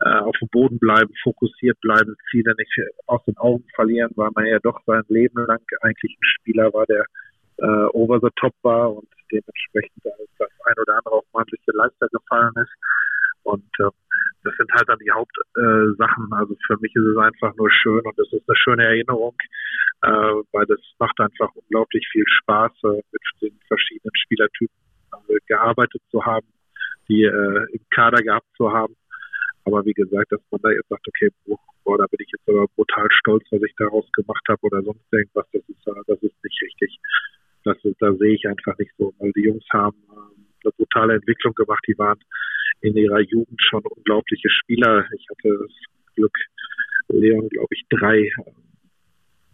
äh, 0.00 0.24
auf 0.24 0.36
dem 0.40 0.48
Boden 0.48 0.78
bleiben, 0.78 1.12
fokussiert 1.22 1.78
bleiben, 1.80 2.16
Ziele 2.30 2.54
nicht 2.56 2.72
aus 3.06 3.22
den 3.26 3.36
Augen 3.36 3.64
verlieren, 3.74 4.10
weil 4.16 4.30
man 4.34 4.46
ja 4.46 4.58
doch 4.60 4.80
sein 4.86 5.02
Leben 5.08 5.44
lang 5.44 5.60
eigentlich 5.82 6.12
ein 6.12 6.24
Spieler 6.40 6.72
war, 6.72 6.86
der 6.86 7.04
äh, 7.58 7.86
over 7.92 8.18
the 8.20 8.30
top 8.36 8.54
war 8.62 8.94
und 8.94 9.08
dementsprechend 9.30 10.02
das 10.38 10.48
ein 10.64 10.74
oder 10.80 10.96
andere 10.96 11.14
auf 11.16 11.26
manche 11.32 11.56
Leister 11.66 12.08
gefallen 12.08 12.52
ist. 12.56 12.72
Und 13.42 13.68
äh, 13.78 13.90
das 14.44 14.54
sind 14.56 14.72
halt 14.72 14.88
dann 14.88 14.98
die 14.98 15.10
Hauptsachen. 15.10 16.28
Äh, 16.30 16.34
also 16.34 16.56
für 16.66 16.78
mich 16.80 16.94
ist 16.94 17.04
es 17.04 17.16
einfach 17.16 17.54
nur 17.56 17.70
schön 17.70 18.00
und 18.00 18.18
es 18.18 18.32
ist 18.32 18.48
eine 18.48 18.56
schöne 18.56 18.84
Erinnerung, 18.84 19.36
äh, 20.02 20.42
weil 20.52 20.66
das 20.66 20.80
macht 20.98 21.18
einfach 21.20 21.50
unglaublich 21.54 22.06
viel 22.10 22.24
Spaß, 22.42 22.72
äh, 22.84 23.02
mit 23.12 23.22
den 23.42 23.58
verschiedenen 23.68 24.14
Spielertypen 24.14 24.76
äh, 25.28 25.36
gearbeitet 25.46 26.02
zu 26.10 26.24
haben, 26.24 26.46
die 27.08 27.24
äh, 27.24 27.66
im 27.72 27.84
Kader 27.90 28.22
gehabt 28.22 28.46
zu 28.56 28.72
haben 28.72 28.94
aber 29.64 29.84
wie 29.84 29.92
gesagt, 29.92 30.32
dass 30.32 30.40
man 30.50 30.60
da 30.62 30.70
jetzt 30.70 30.88
sagt, 30.88 31.06
okay, 31.06 31.30
boah, 31.84 31.98
da 31.98 32.06
bin 32.06 32.18
ich 32.20 32.30
jetzt 32.32 32.48
aber 32.48 32.66
brutal 32.76 33.08
stolz, 33.10 33.44
was 33.50 33.62
ich 33.62 33.74
daraus 33.76 34.10
gemacht 34.12 34.44
habe 34.48 34.60
oder 34.62 34.82
sonst 34.82 35.04
irgendwas, 35.12 35.46
das 35.52 35.62
ist, 35.68 35.86
äh, 35.86 36.02
das 36.06 36.22
ist 36.22 36.44
nicht 36.44 36.62
richtig. 36.62 36.98
Das 37.64 37.76
ist, 37.84 38.00
da 38.00 38.12
sehe 38.14 38.34
ich 38.34 38.46
einfach 38.46 38.76
nicht 38.78 38.92
so, 38.98 39.12
weil 39.18 39.32
die 39.32 39.42
Jungs 39.42 39.64
haben 39.70 39.96
ähm, 40.10 40.46
eine 40.64 40.72
brutale 40.72 41.14
Entwicklung 41.14 41.54
gemacht. 41.54 41.84
Die 41.86 41.98
waren 41.98 42.18
in 42.80 42.96
ihrer 42.96 43.20
Jugend 43.20 43.60
schon 43.62 43.82
unglaubliche 43.84 44.48
Spieler. 44.48 45.06
Ich 45.14 45.26
hatte 45.30 45.58
das 45.60 45.72
Glück, 46.14 46.36
Leon, 47.08 47.48
glaube 47.50 47.68
ich, 47.70 47.84
drei, 47.90 48.32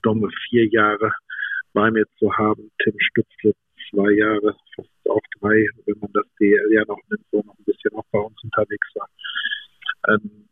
Domme 0.07 0.29
vier 0.49 0.69
Jahre 0.69 1.13
bei 1.73 1.91
mir 1.91 2.07
zu 2.19 2.33
haben, 2.33 2.71
Tim 2.79 2.95
Stützle 3.01 3.53
zwei 3.91 4.13
Jahre, 4.13 4.55
fast 4.77 4.89
auch 5.11 5.21
drei, 5.41 5.69
wenn 5.85 5.99
man 6.01 6.13
das 6.13 6.27
DL 6.39 6.73
ja 6.73 6.85
noch 6.87 7.01
nimmt, 7.11 7.27
wo 7.33 7.43
noch 7.43 7.59
ein 7.59 7.65
bisschen 7.65 7.93
auch 7.95 8.07
bei 8.13 8.21
uns 8.21 8.37
unterwegs 8.45 8.89
war. 8.95 9.09
Ähm, 10.09 10.47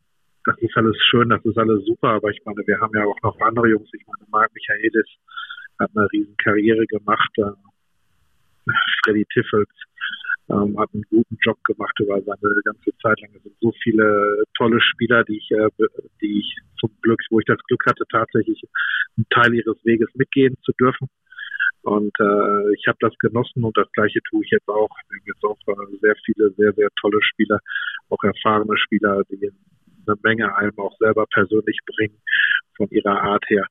das 0.44 0.58
ist 0.58 0.76
alles 0.76 0.96
schön, 1.08 1.28
das 1.28 1.44
ist 1.44 1.56
alles 1.56 1.84
super, 1.86 2.10
aber 2.10 2.30
ich 2.30 2.40
meine, 2.44 2.66
wir 2.66 2.80
haben 2.80 2.92
ja 2.94 3.04
auch 3.04 3.22
noch 3.22 3.38
andere 3.40 3.68
Jungs. 3.68 3.88
Ich 3.92 4.04
meine, 4.06 4.28
Marc 4.28 4.52
Michaelis 4.54 5.06
hat 5.78 5.90
eine 5.94 6.10
riesen 6.12 6.36
Karriere 6.36 6.84
gemacht. 6.86 7.30
Äh, 7.38 7.52
Freddy 9.04 9.24
Tiffels 9.32 9.70
ähm, 10.50 10.78
hat 10.78 10.90
einen 10.92 11.04
guten 11.08 11.36
Job 11.42 11.62
gemacht 11.64 11.98
über 12.00 12.20
seine 12.20 12.60
ganze 12.64 12.90
Zeit 13.02 13.20
lang. 13.20 13.30
Es 13.34 13.42
sind 13.42 13.56
so 13.60 13.72
viele 13.82 14.44
tolle 14.56 14.80
Spieler, 14.80 15.24
die 15.24 15.38
ich, 15.38 15.50
äh, 15.52 15.68
die 16.20 16.40
ich 16.40 16.56
zum 16.78 16.90
Glück, 17.02 17.20
wo 17.30 17.40
ich 17.40 17.46
das 17.46 17.58
Glück 17.66 17.84
hatte, 17.86 18.04
tatsächlich 18.10 18.60
einen 19.16 19.26
Teil 19.30 19.54
ihres 19.54 19.82
Weges 19.84 20.08
mitgehen 20.14 20.56
zu 20.62 20.72
dürfen. 20.72 21.08
Und 21.82 22.12
äh, 22.18 22.74
ich 22.74 22.86
habe 22.86 22.98
das 23.00 23.12
genossen 23.18 23.62
und 23.62 23.76
das 23.76 23.90
gleiche 23.92 24.20
tue 24.30 24.42
ich 24.44 24.50
jetzt 24.50 24.68
auch. 24.68 24.88
Wir 25.08 25.18
haben 25.18 25.26
jetzt 25.26 25.44
auch 25.44 25.58
äh, 25.66 25.96
sehr 26.00 26.16
viele, 26.24 26.50
sehr, 26.52 26.72
sehr 26.72 26.88
tolle 27.00 27.22
Spieler, 27.22 27.58
auch 28.08 28.22
erfahrene 28.22 28.76
Spieler, 28.78 29.22
die 29.30 29.52
eine 30.06 30.16
Menge 30.22 30.56
einem 30.56 30.78
auch 30.78 30.96
selber 30.98 31.26
persönlich 31.32 31.78
bringen 31.86 32.20
von 32.76 32.88
ihrer 32.90 33.20
Art 33.20 33.44
her. 33.48 33.66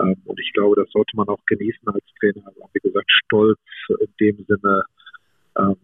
Ähm, 0.00 0.16
und 0.24 0.38
ich 0.38 0.52
glaube, 0.52 0.76
das 0.76 0.90
sollte 0.90 1.16
man 1.16 1.28
auch 1.28 1.44
genießen 1.46 1.88
als 1.88 2.04
Trainer. 2.20 2.46
Also, 2.46 2.68
wie 2.72 2.80
gesagt, 2.80 3.10
Stolz 3.24 3.58
in 3.88 4.14
dem 4.20 4.44
Sinne 4.46 4.84
ähm, 5.58 5.76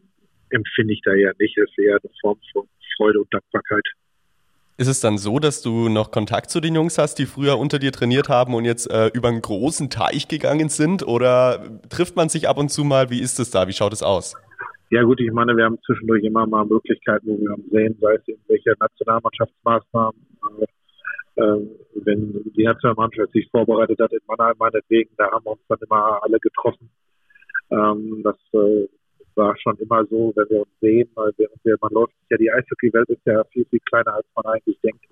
empfinde 0.51 0.95
ich 0.95 1.01
da 1.05 1.13
ja 1.15 1.33
nicht. 1.39 1.57
Es 1.59 1.69
ist 1.71 1.79
eher 1.79 1.99
eine 2.03 2.13
Form 2.21 2.39
von 2.53 2.69
Freude 2.97 3.21
und 3.21 3.33
Dankbarkeit. 3.33 3.85
Ist 4.79 4.89
es 4.89 5.01
dann 5.01 5.17
so, 5.17 5.39
dass 5.39 5.63
du 5.63 5.89
noch 5.89 6.11
Kontakt 6.11 6.51
zu 6.51 6.61
den 6.61 6.75
Jungs 6.75 6.99
hast, 6.99 7.15
die 7.15 7.25
früher 7.25 7.59
unter 7.59 7.79
dir 7.79 7.93
trainiert 7.93 8.29
haben 8.29 8.55
und 8.55 8.67
jetzt 8.67 8.91
äh, 8.91 9.11
über 9.15 9.29
einen 9.29 9.41
großen 9.41 9.89
Teich 9.89 10.29
gegangen 10.29 10.69
sind? 10.69 11.03
Oder 11.07 11.81
trifft 11.89 12.15
man 12.15 12.29
sich 12.29 12.47
ab 12.47 12.59
und 12.59 12.69
zu 12.69 12.85
mal? 12.85 13.09
Wie 13.09 13.21
ist 13.21 13.39
es 13.41 13.51
da? 13.51 13.69
Wie 13.69 13.73
schaut 13.73 13.95
es 13.95 14.03
aus? 14.03 14.35
Ja 14.91 15.03
gut, 15.03 15.19
ich 15.21 15.33
meine, 15.33 15.57
wir 15.57 15.65
haben 15.65 15.79
zwischendurch 15.85 16.23
immer 16.25 16.47
mal 16.47 16.67
Möglichkeiten, 16.67 17.27
wo 17.27 17.39
wir 17.39 17.55
uns 17.55 17.71
sehen, 17.71 17.97
sei 18.01 18.15
es 18.15 18.29
irgendwelche 18.29 18.75
Nationalmannschaftsmaßnahmen, 18.79 20.27
äh, 20.61 21.43
äh, 21.43 21.69
wenn 22.05 22.45
die 22.55 22.65
Nationalmannschaft 22.65 23.33
sich 23.33 23.49
vorbereitet 23.51 23.99
hat 23.99 24.13
in 24.13 24.21
Mannheim 24.29 24.57
meinetwegen, 24.59 25.11
da 25.17 25.31
haben 25.31 25.45
wir 25.45 25.53
uns 25.53 25.63
dann 25.69 25.79
immer 25.89 26.23
alle 26.23 26.39
getroffen. 26.39 26.91
Ähm, 27.71 28.21
das 28.23 28.37
äh, 28.53 28.87
war 29.37 29.57
schon 29.59 29.77
immer 29.79 30.05
so, 30.07 30.33
wenn 30.35 30.49
wir 30.51 30.61
uns 30.61 30.81
sehen, 30.81 31.11
weil 31.15 31.33
wir, 31.37 31.77
man 31.81 31.93
läuft 31.93 32.13
sich 32.19 32.31
ja, 32.31 32.37
die 32.37 32.53
Eishockey-Welt 32.53 33.09
ist 33.11 33.27
ja 33.27 33.45
viel, 33.45 33.65
viel 33.67 33.81
kleiner, 33.81 34.15
als 34.15 34.27
man 34.35 34.47
eigentlich 34.47 34.79
denkt. 34.81 35.05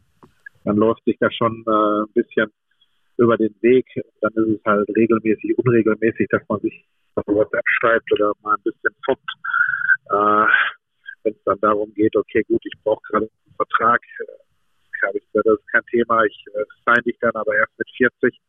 Man 0.65 0.77
läuft 0.77 1.05
sich 1.05 1.17
da 1.21 1.31
schon 1.31 1.65
äh, 1.67 2.03
ein 2.03 2.13
bisschen 2.15 2.51
über 3.19 3.37
den 3.37 3.55
Weg. 3.61 3.87
Dann 4.21 4.33
ist 4.35 4.59
es 4.59 4.65
halt 4.65 4.89
regelmäßig, 4.97 5.59
unregelmäßig, 5.59 6.27
dass 6.31 6.43
man 6.49 6.61
sich 6.61 6.85
auf 7.17 7.27
WhatsApp 7.27 7.65
schreibt 7.81 8.11
oder 8.13 8.33
mal 8.43 8.57
ein 8.57 8.63
bisschen 8.63 8.95
foppt. 9.05 9.31
Äh, 10.11 10.47
wenn 11.25 11.33
es 11.33 11.45
dann 11.45 11.61
darum 11.61 11.93
geht, 11.95 12.17
okay, 12.17 12.43
gut, 12.49 12.63
ich 12.65 12.79
brauche 12.83 13.03
gerade 13.11 13.29
einen 13.29 13.57
Vertrag, 13.57 14.01
äh, 14.21 15.13
das 15.35 15.45
ist 15.45 15.69
kein 15.69 15.85
Thema, 15.91 16.25
ich 16.25 16.45
äh, 16.55 16.65
sign 16.87 17.03
dich 17.05 17.19
dann 17.21 17.35
aber 17.35 17.55
erst 17.57 17.73
mit 17.79 17.89
40. 17.97 18.41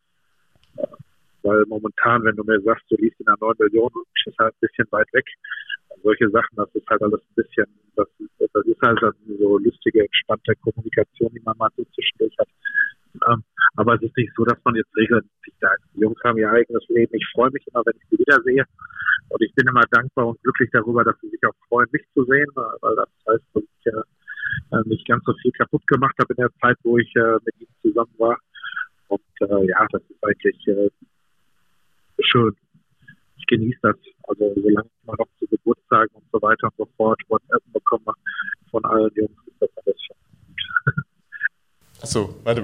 Äh, 1.46 1.48
weil 1.48 1.66
momentan, 1.68 2.24
wenn 2.24 2.36
du 2.36 2.44
mir 2.44 2.60
sagst, 2.62 2.86
du 2.90 2.96
liest 2.98 3.20
in 3.20 3.28
einer 3.28 3.38
9 3.40 3.56
Millionen, 3.60 4.04
ist 4.26 4.38
halt 4.40 4.54
ein 4.54 4.68
bisschen 4.68 4.88
weit 4.92 5.08
weg. 5.14 5.26
Und 5.90 6.02
solche 6.04 6.30
Sachen, 6.30 6.56
das 6.56 6.70
ist 6.74 6.88
halt 6.90 7.02
alles 7.02 7.22
ein 7.22 7.36
bisschen, 7.36 7.66
das, 7.96 8.08
das 8.54 8.66
ist 8.66 8.82
halt 8.82 9.00
so 9.40 9.58
lustige, 9.60 10.02
entspannte 10.02 10.56
Kommunikation, 10.56 11.30
die 11.34 11.42
man 11.46 11.58
mal 11.58 11.70
so 11.78 11.84
zwischendurch 11.94 12.36
hat. 12.40 12.48
Ähm, 13.30 13.44
aber 13.78 13.96
es 13.96 14.02
ist 14.02 14.18
nicht 14.18 14.34
so, 14.36 14.44
dass 14.44 14.58
man 14.66 14.76
jetzt 14.76 14.96
regelmäßig 14.98 15.54
sagt, 15.62 15.82
die 15.94 16.02
Jungs 16.02 16.20
haben 16.24 16.38
ihr 16.38 16.52
eigenes 16.52 16.84
Leben. 16.90 17.16
Ich 17.16 17.28
freue 17.34 17.52
mich 17.52 17.66
immer, 17.68 17.84
wenn 17.86 17.96
ich 17.96 18.10
sie 18.10 18.20
wiedersehe. 18.20 18.66
Und 19.30 19.42
ich 19.42 19.54
bin 19.56 19.68
immer 19.68 19.84
dankbar 19.92 20.28
und 20.28 20.42
glücklich 20.42 20.70
darüber, 20.74 21.04
dass 21.04 21.16
sie 21.22 21.30
sich 21.30 21.42
auch 21.46 21.56
freuen, 21.70 21.88
mich 21.92 22.04
zu 22.14 22.26
sehen, 22.26 22.48
weil 22.56 22.96
das 22.96 23.10
heißt, 23.28 23.44
dass 23.54 23.64
ich 23.64 23.94
äh, 23.94 24.90
nicht 24.90 25.08
ganz 25.08 25.24
so 25.26 25.34
viel 25.42 25.52
kaputt 25.52 25.86
gemacht 25.88 26.16
habe 26.20 26.34
in 26.34 26.42
der 26.42 26.52
Zeit, 26.62 26.78
wo 26.84 26.98
ich 26.98 27.12
äh, 27.16 27.38
mit 27.46 27.56
ihnen 27.60 27.76
zusammen 27.82 28.14
war. 28.18 28.38
Und 29.08 29.22
äh, 29.42 29.68
ja, 29.68 29.88
das 29.92 30.02
ist 30.10 30.24
eigentlich 30.24 30.68
äh, 30.68 30.90
schön. 32.22 32.56
Ich 33.38 33.46
genieße 33.48 33.80
das. 33.82 33.96
Also 34.24 34.54
solange 34.56 34.88
ich 34.88 35.08
mal 35.08 35.16
noch 35.18 35.28
zu 35.40 35.48
Geburtstagen 35.48 36.16
und 36.16 36.24
so 36.32 36.42
weiter 36.42 36.68
und 36.68 36.78
so 36.78 36.86
fort 36.98 37.22
WhatsApp 37.28 37.64
bekomme 37.74 38.14
von 38.72 38.86
allen 38.86 39.12
Jungs, 39.16 39.38
ist 39.48 39.62
das 39.62 39.70
alles 39.78 40.02
schon. 40.02 40.25
Achso, 42.06 42.36
Warte, 42.44 42.64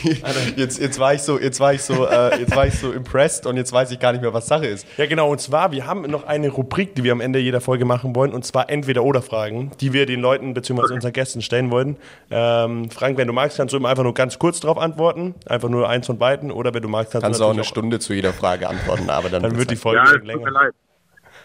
jetzt, 0.56 0.80
jetzt 0.80 0.98
war 0.98 1.12
ich 1.12 1.20
so, 1.20 1.38
jetzt 1.38 1.60
war 1.60 1.74
ich 1.74 1.82
so, 1.82 2.06
äh, 2.06 2.40
jetzt 2.40 2.56
war 2.56 2.66
ich 2.66 2.72
so 2.78 2.90
impressed 2.90 3.44
und 3.44 3.58
jetzt 3.58 3.70
weiß 3.70 3.90
ich 3.90 3.98
gar 3.98 4.12
nicht 4.12 4.22
mehr, 4.22 4.32
was 4.32 4.46
Sache 4.46 4.64
ist. 4.64 4.86
Ja, 4.96 5.04
genau. 5.04 5.30
Und 5.30 5.42
zwar, 5.42 5.72
wir 5.72 5.86
haben 5.86 6.02
noch 6.10 6.26
eine 6.26 6.48
Rubrik, 6.48 6.94
die 6.94 7.04
wir 7.04 7.12
am 7.12 7.20
Ende 7.20 7.38
jeder 7.38 7.60
Folge 7.60 7.84
machen 7.84 8.16
wollen, 8.16 8.32
und 8.32 8.46
zwar 8.46 8.70
Entweder-Oder-Fragen, 8.70 9.72
die 9.78 9.92
wir 9.92 10.06
den 10.06 10.20
Leuten 10.20 10.54
bzw. 10.54 10.94
unseren 10.94 11.12
Gästen 11.12 11.42
stellen 11.42 11.70
wollen. 11.70 11.98
Ähm, 12.30 12.90
Frank, 12.90 13.18
wenn 13.18 13.26
du 13.26 13.34
magst, 13.34 13.58
kannst 13.58 13.74
du 13.74 13.76
immer 13.76 13.90
einfach 13.90 14.04
nur 14.04 14.14
ganz 14.14 14.38
kurz 14.38 14.60
darauf 14.60 14.78
antworten. 14.78 15.34
Einfach 15.44 15.68
nur 15.68 15.86
eins 15.86 16.06
von 16.06 16.16
beiden. 16.16 16.50
Oder 16.50 16.72
wenn 16.72 16.80
du 16.80 16.88
magst, 16.88 17.12
kannst, 17.12 17.24
Kannst 17.24 17.40
du 17.40 17.44
auch 17.44 17.48
eine 17.50 17.58
natürlich 17.58 17.68
Stunde 17.68 17.98
zu 17.98 18.14
jeder 18.14 18.32
Frage 18.32 18.70
antworten, 18.70 19.10
aber 19.10 19.28
dann, 19.28 19.42
Dann 19.42 19.58
wird 19.58 19.70
die 19.70 19.72
wird's 19.72 19.82
Folge 19.82 19.98
Ja, 20.02 20.12
länger. 20.12 20.32
tut 20.32 20.44
mir 20.44 20.50
leid. 20.50 20.72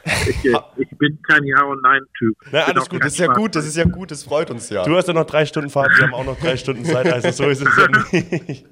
Ich, 0.05 0.45
äh, 0.45 0.57
ich 0.77 0.89
bin 0.97 1.19
kein 1.21 1.45
Ja- 1.45 1.63
und 1.63 1.81
Nein-Typ. 1.81 2.35
Na, 2.51 2.63
alles 2.63 2.89
gut, 2.89 3.03
Das 3.03 3.13
ist 3.13 3.19
ja 3.19 3.27
gut, 3.27 3.55
das 3.55 3.65
ist 3.65 3.77
ja 3.77 3.85
gut, 3.85 4.11
das 4.11 4.23
freut 4.23 4.51
uns 4.51 4.69
ja. 4.69 4.83
Du 4.83 4.95
hast 4.95 5.07
ja 5.07 5.13
noch 5.13 5.25
drei 5.25 5.45
Stunden 5.45 5.69
Fahrt, 5.69 5.91
wir 5.97 6.03
haben 6.05 6.13
auch 6.13 6.25
noch 6.25 6.39
drei 6.39 6.57
Stunden 6.57 6.83
Zeit, 6.83 7.11
also 7.11 7.31
so 7.31 7.49
ist 7.49 7.61
es 7.61 7.77
ja 7.77 7.87
nicht. 8.47 8.65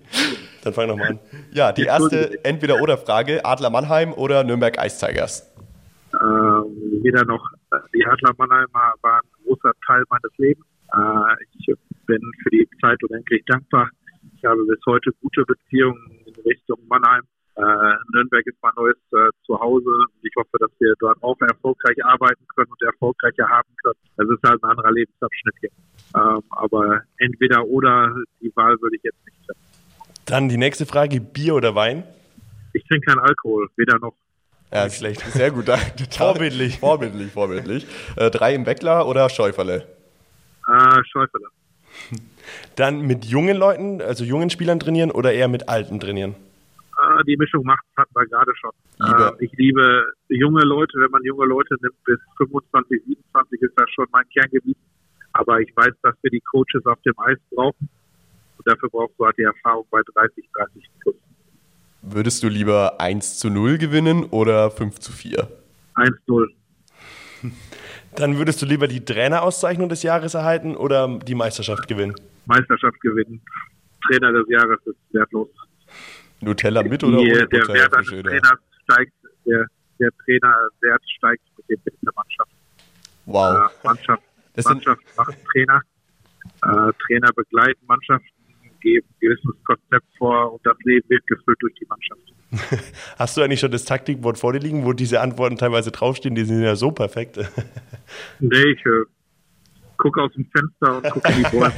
Dann 0.63 0.73
fang 0.73 0.87
nochmal 0.87 1.07
an. 1.09 1.19
Ja, 1.51 1.71
die 1.71 1.83
erste 1.83 2.43
Entweder-Oder-Frage: 2.43 3.45
Adler 3.45 3.69
Mannheim 3.69 4.13
oder 4.13 4.43
Nürnberg 4.43 4.77
Ice 4.85 5.05
Tigers? 5.05 5.49
Ähm, 6.13 6.65
weder 7.01 7.23
noch 7.25 7.49
die 7.95 8.05
Adler 8.05 8.33
Mannheimer 8.37 8.93
waren 9.01 9.21
ein 9.23 9.45
großer 9.45 9.71
Teil 9.87 10.03
meines 10.09 10.31
Lebens. 10.37 10.65
Äh, 10.93 11.43
ich 11.57 11.73
bin 12.05 12.21
für 12.43 12.49
die 12.49 12.67
Zeit 12.81 13.01
unendlich 13.03 13.43
dankbar. 13.45 13.89
Ich 14.37 14.43
habe 14.43 14.63
bis 14.65 14.79
heute 14.85 15.11
gute 15.21 15.45
Beziehungen 15.45 16.19
in 16.25 16.35
Richtung 16.43 16.77
Mannheim. 16.87 17.23
Äh, 17.55 17.61
Nürnberg 18.13 18.45
ist 18.47 18.57
mein 18.61 18.71
neues 18.75 18.97
äh, 19.11 19.29
Zuhause. 19.45 20.05
Ich 20.21 20.33
hoffe, 20.37 20.57
dass 20.59 20.71
wir 20.79 20.93
dort 20.99 21.21
auch 21.21 21.39
erfolgreich 21.41 22.03
arbeiten 22.05 22.45
können 22.55 22.71
und 22.71 22.81
erfolgreicher 22.81 23.47
haben 23.49 23.69
können. 23.83 23.99
Das 24.15 24.27
ist 24.29 24.49
halt 24.49 24.63
ein 24.63 24.69
anderer 24.69 24.91
Lebensabschnitt 24.91 25.55
hier. 25.59 25.69
Ähm, 26.15 26.41
aber 26.49 27.01
entweder 27.17 27.65
oder, 27.65 28.15
die 28.41 28.51
Wahl 28.55 28.79
würde 28.81 28.95
ich 28.95 29.03
jetzt 29.03 29.25
nicht 29.25 29.37
treffen. 29.45 29.59
Dann 30.25 30.49
die 30.49 30.57
nächste 30.57 30.85
Frage: 30.85 31.19
Bier 31.19 31.55
oder 31.55 31.75
Wein? 31.75 32.03
Ich 32.73 32.83
trinke 32.85 33.07
keinen 33.07 33.19
Alkohol, 33.19 33.67
weder 33.75 33.99
noch. 33.99 34.15
Ja, 34.71 34.85
Nicht 34.85 34.97
schlecht. 34.97 35.19
Sehr 35.19 35.51
gut. 35.51 35.65
Vorbildlich. 36.11 36.79
Vorbildlich, 36.79 37.31
vorbildlich. 37.33 37.85
Äh, 38.15 38.31
drei 38.31 38.55
im 38.55 38.65
Weckler 38.65 39.05
oder 39.05 39.29
Schäuferle? 39.29 39.85
Äh, 40.67 41.03
Schäufele. 41.11 41.47
Dann 42.77 43.01
mit 43.01 43.25
jungen 43.25 43.57
Leuten, 43.57 44.01
also 44.01 44.23
jungen 44.23 44.49
Spielern 44.49 44.79
trainieren 44.79 45.11
oder 45.11 45.33
eher 45.33 45.49
mit 45.49 45.67
alten 45.67 45.99
trainieren? 45.99 46.35
Äh, 47.21 47.25
die 47.25 47.37
Mischung 47.37 47.63
macht, 47.63 47.83
hatten 47.97 48.13
wir 48.13 48.25
gerade 48.25 48.51
schon. 48.55 48.71
Äh, 48.99 49.45
ich 49.45 49.51
liebe 49.53 50.05
junge 50.29 50.63
Leute, 50.63 50.93
wenn 50.99 51.11
man 51.11 51.23
junge 51.23 51.45
Leute 51.45 51.75
nimmt, 51.81 52.03
bis 52.05 52.19
25, 52.37 53.01
27 53.05 53.61
ist 53.61 53.73
das 53.75 53.89
schon 53.91 54.05
mein 54.11 54.27
Kerngebiet. 54.29 54.77
Aber 55.33 55.59
ich 55.59 55.71
weiß, 55.75 55.93
dass 56.03 56.15
wir 56.21 56.31
die 56.31 56.41
Coaches 56.41 56.85
auf 56.85 57.01
dem 57.03 57.17
Eis 57.19 57.37
brauchen. 57.51 57.89
Und 58.57 58.67
dafür 58.67 58.89
brauchst 58.89 59.17
du 59.17 59.25
halt 59.25 59.37
die 59.37 59.43
Erfahrung 59.43 59.85
bei 59.89 60.01
30, 60.13 60.45
30 60.53 60.89
plus. 61.01 61.15
Würdest 62.03 62.43
du 62.43 62.47
lieber 62.47 62.99
1 62.99 63.39
zu 63.39 63.49
0 63.49 63.77
gewinnen 63.77 64.25
oder 64.25 64.71
5 64.71 64.99
zu 64.99 65.11
4? 65.11 65.47
1-0. 65.95 66.47
Dann 68.15 68.37
würdest 68.37 68.61
du 68.61 68.65
lieber 68.65 68.87
die 68.87 69.05
Trainerauszeichnung 69.05 69.87
des 69.87 70.03
Jahres 70.03 70.33
erhalten 70.33 70.75
oder 70.75 71.19
die 71.19 71.35
Meisterschaft 71.35 71.87
gewinnen? 71.87 72.15
Meisterschaft 72.45 72.99
gewinnen. 73.01 73.41
Trainer 74.07 74.33
des 74.33 74.49
Jahres 74.49 74.79
ist 74.85 74.97
wertlos. 75.11 75.47
Nutella 76.41 76.83
mit 76.83 77.03
oder 77.03 77.19
ohne 77.19 77.47
der 77.47 77.59
Butter, 77.59 77.73
Wert 77.73 77.93
eines? 77.93 78.09
Trainers 78.09 78.59
steigt, 78.83 79.13
der, 79.45 79.65
der 79.99 80.09
Trainerwert 80.23 81.03
steigt 81.17 81.43
mit 81.57 81.69
dem 81.69 81.79
Bild 81.83 81.97
der 82.01 82.13
Mannschaft. 82.15 82.51
Wow. 83.25 83.71
Äh, 83.71 83.87
Mannschaft, 83.87 84.23
Das 84.53 84.65
Mannschaft 84.65 85.01
macht 85.17 85.37
Trainer. 85.51 85.81
Äh, 86.63 86.93
Trainer 87.05 87.31
begleiten 87.33 87.79
Mannschaften, 87.87 88.27
geben 88.81 89.07
ein 89.07 89.15
gewisses 89.19 89.63
Konzept 89.63 90.05
vor 90.17 90.53
und 90.53 90.65
das 90.65 90.75
Leben 90.83 91.07
wird 91.09 91.25
gefüllt 91.27 91.57
durch 91.61 91.73
die 91.75 91.85
Mannschaft. 91.87 92.21
Hast 93.17 93.37
du 93.37 93.41
eigentlich 93.41 93.59
schon 93.59 93.71
das 93.71 93.85
Taktikboard 93.85 94.37
vor 94.37 94.53
dir 94.53 94.59
liegen, 94.59 94.83
wo 94.83 94.93
diese 94.93 95.21
Antworten 95.21 95.57
teilweise 95.57 95.91
draufstehen? 95.91 96.35
Die 96.35 96.43
sind 96.43 96.63
ja 96.63 96.75
so 96.75 96.91
perfekt. 96.91 97.37
Nee, 98.39 98.71
ich 98.73 98.85
äh, 98.85 99.05
gucke 99.95 100.21
aus 100.21 100.33
dem 100.33 100.45
Fenster 100.45 100.97
und 100.97 101.09
gucke 101.11 101.31
in 101.31 101.37
die 101.37 101.49
Bäume. 101.49 101.73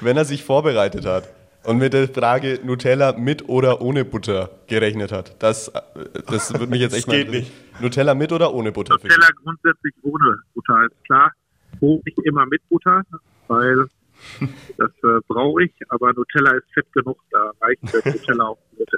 Wenn 0.00 0.16
er 0.16 0.24
sich 0.24 0.42
vorbereitet 0.42 1.04
hat 1.04 1.28
und 1.64 1.78
mit 1.78 1.92
der 1.92 2.08
Frage 2.08 2.60
Nutella 2.64 3.12
mit 3.12 3.48
oder 3.48 3.80
ohne 3.80 4.04
Butter 4.04 4.50
gerechnet 4.66 5.12
hat, 5.12 5.42
das, 5.42 5.68
äh, 5.68 5.80
das 6.30 6.52
würde 6.52 6.66
mich 6.68 6.80
jetzt 6.80 6.94
echt 6.94 7.06
Das 7.06 7.14
geht 7.14 7.28
mal 7.28 7.34
interessieren. 7.36 7.80
Nutella 7.80 8.14
mit 8.14 8.32
oder 8.32 8.52
ohne 8.52 8.72
Butter? 8.72 8.94
Nutella 8.94 9.28
grundsätzlich 9.42 9.94
ohne 10.02 10.38
Butter 10.54 10.86
ist 10.86 11.04
klar. 11.04 11.32
Honig 11.80 12.14
immer 12.24 12.46
mit 12.46 12.60
Butter, 12.68 13.02
weil 13.48 13.86
das 14.78 14.90
äh, 15.02 15.20
brauche 15.26 15.64
ich, 15.64 15.72
aber 15.88 16.12
Nutella 16.12 16.52
ist 16.52 16.66
fett 16.74 16.92
genug, 16.92 17.18
da 17.30 17.52
reicht 17.60 17.82
der 17.92 18.12
Nutella 18.12 18.44
auch 18.44 18.58
mit, 18.78 18.88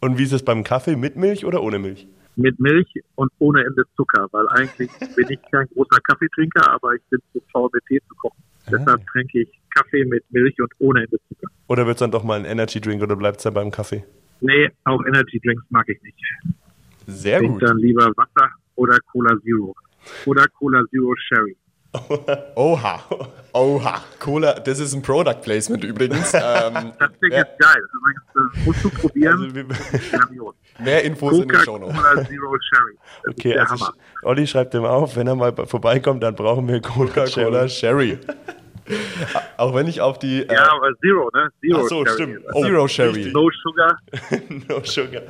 Und 0.00 0.18
wie 0.18 0.24
ist 0.24 0.32
es 0.32 0.44
beim 0.44 0.64
Kaffee? 0.64 0.96
Mit 0.96 1.16
Milch 1.16 1.44
oder 1.44 1.62
ohne 1.62 1.78
Milch? 1.78 2.06
mit 2.36 2.58
Milch 2.58 2.92
und 3.16 3.30
ohne 3.38 3.64
Ende 3.64 3.84
Zucker, 3.96 4.28
weil 4.32 4.48
eigentlich 4.48 4.90
bin 5.14 5.26
ich 5.28 5.38
kein 5.50 5.66
großer 5.74 6.00
Kaffeetrinker, 6.00 6.70
aber 6.70 6.94
ich 6.94 7.02
bin 7.10 7.20
zu 7.32 7.42
faul 7.52 7.68
mit 7.72 7.84
Tee 7.86 8.00
zu 8.08 8.14
kochen. 8.14 8.42
Deshalb 8.70 9.06
trinke 9.06 9.40
ich 9.42 9.48
Kaffee 9.74 10.04
mit 10.04 10.24
Milch 10.30 10.60
und 10.60 10.72
ohne 10.78 11.04
Ende 11.04 11.18
Zucker. 11.28 11.48
Oder 11.68 11.86
wird 11.86 11.96
es 11.96 12.00
dann 12.00 12.10
doch 12.10 12.24
mal 12.24 12.38
ein 12.38 12.44
Energy 12.44 12.80
Drink 12.80 13.02
oder 13.02 13.16
bleibt 13.16 13.38
es 13.38 13.44
dann 13.44 13.54
beim 13.54 13.70
Kaffee? 13.70 14.04
Nee, 14.40 14.68
auch 14.84 15.04
Energy 15.06 15.40
Drinks 15.40 15.62
mag 15.70 15.88
ich 15.88 16.00
nicht. 16.02 16.16
Sehr 17.06 17.40
Ich 17.40 17.48
gut. 17.48 17.62
dann 17.62 17.78
lieber 17.78 18.10
Wasser 18.16 18.50
oder 18.76 18.98
Cola 19.12 19.36
Zero. 19.42 19.74
Oder 20.26 20.46
Cola 20.58 20.82
Zero 20.90 21.14
Sherry. 21.16 21.56
Oha. 22.54 23.00
Oha. 23.52 24.00
Cola, 24.20 24.54
das 24.60 24.78
ist 24.78 24.94
ein 24.94 25.02
Product 25.02 25.40
Placement 25.42 25.82
übrigens. 25.82 26.32
ähm, 26.34 26.92
Das 26.98 27.10
Ding 27.20 27.32
ja, 27.32 27.42
ist 27.42 27.58
geil. 27.58 27.82
Übrigens, 27.94 28.56
äh, 28.56 28.64
musst 28.64 28.84
du 28.84 28.90
probieren. 28.90 29.42
Also, 30.22 30.54
mehr 30.78 31.02
Infos 31.04 31.38
in 31.38 31.48
den 31.48 31.58
Show 31.60 31.78
Coca-Cola 31.78 32.24
Zero 32.26 32.56
Sherry. 32.60 32.98
Das 33.24 33.34
okay, 33.34 33.48
ist 33.48 33.54
der 33.54 33.70
also 33.70 33.86
Hammer. 33.86 33.94
Olli 34.22 34.46
schreibt 34.46 34.74
dem 34.74 34.84
auf, 34.84 35.16
wenn 35.16 35.26
er 35.26 35.34
mal 35.34 35.52
vorbeikommt, 35.66 36.22
dann 36.22 36.34
brauchen 36.36 36.68
wir 36.68 36.80
Cola. 36.80 37.10
Coca-Cola 37.10 37.68
Sherry. 37.68 38.18
Auch 39.56 39.74
wenn 39.74 39.88
ich 39.88 40.00
auf 40.00 40.18
die 40.18 40.42
äh, 40.42 40.52
Ja, 40.54 40.72
aber 40.72 40.92
Zero, 41.00 41.30
ne? 41.34 41.48
Zero 41.60 41.80
Ach 41.80 41.88
so, 41.88 42.04
Sherry. 42.04 42.14
stimmt. 42.14 42.48
Also 42.48 42.62
Zero 42.62 42.88
Sherry. 42.88 43.32
No 43.32 43.50
Sugar. 43.62 43.98
no 44.68 44.84
sugar. 44.84 45.22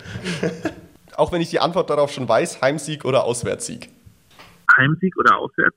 Auch 1.17 1.33
wenn 1.33 1.41
ich 1.41 1.51
die 1.51 1.61
Antwort 1.61 1.89
darauf 1.91 2.11
schon 2.13 2.29
weiß, 2.29 2.61
Heimsieg 2.63 3.05
oder 3.05 3.25
Auswärtssieg? 3.25 3.91
Heimsieg 4.77 5.17
oder 5.19 5.39
auswärts? 5.39 5.77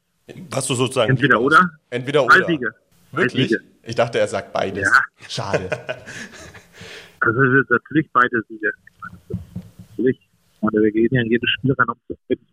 Was 0.50 0.68
du 0.68 0.76
sozusagen 0.76 1.12
Entweder 1.12 1.42
oder. 1.42 1.70
Entweder 1.90 2.26
Drei 2.26 2.38
oder. 2.38 2.46
Siege. 2.48 2.76
Wirklich? 3.12 3.50
Siege. 3.50 3.64
Ich 3.84 3.96
dachte, 3.96 4.20
er 4.20 4.28
sagt 4.28 4.54
beides. 4.54 4.90
Ja. 4.90 5.28
Schade. 5.28 5.70
Also 7.26 7.42
es 7.42 7.62
ist 7.64 7.70
natürlich 7.70 8.10
beide 8.12 8.42
Siege. 8.50 8.70
Natürlich. 9.30 10.20
Ich 10.20 10.62
meine, 10.62 10.84
wir 10.84 10.92
gehen 10.92 11.08
ja 11.12 11.22
in 11.22 11.30
jedes 11.30 11.50
Spiel 11.52 11.72
rein, 11.72 11.88
um 11.88 11.96
zu 12.06 12.18
gewinnen. 12.28 12.46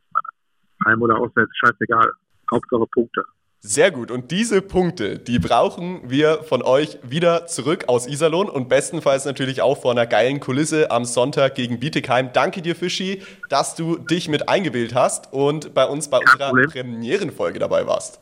Heim 0.87 1.02
oder 1.02 1.18
auswärts, 1.18 1.50
scheißegal. 1.59 2.09
Hauptsache 2.52 2.87
Punkte. 2.92 3.24
Sehr 3.62 3.90
gut. 3.90 4.10
Und 4.10 4.30
diese 4.30 4.62
Punkte, 4.62 5.18
die 5.18 5.38
brauchen 5.38 6.08
wir 6.08 6.44
von 6.44 6.62
euch 6.62 6.98
wieder 7.02 7.46
zurück 7.46 7.84
aus 7.88 8.06
Iserlohn 8.06 8.48
und 8.48 8.70
bestenfalls 8.70 9.26
natürlich 9.26 9.60
auch 9.60 9.76
vor 9.82 9.92
einer 9.92 10.06
geilen 10.06 10.40
Kulisse 10.40 10.90
am 10.90 11.04
Sonntag 11.04 11.56
gegen 11.56 11.78
Bietigheim. 11.78 12.30
Danke 12.32 12.62
dir, 12.62 12.74
Fischi, 12.74 13.22
dass 13.50 13.74
du 13.74 13.98
dich 13.98 14.30
mit 14.30 14.48
eingewählt 14.48 14.94
hast 14.94 15.30
und 15.34 15.74
bei 15.74 15.84
uns 15.84 16.08
bei 16.08 16.16
unserer 16.18 16.48
Problem. 16.48 16.70
Premierenfolge 16.70 17.58
dabei 17.58 17.86
warst. 17.86 18.18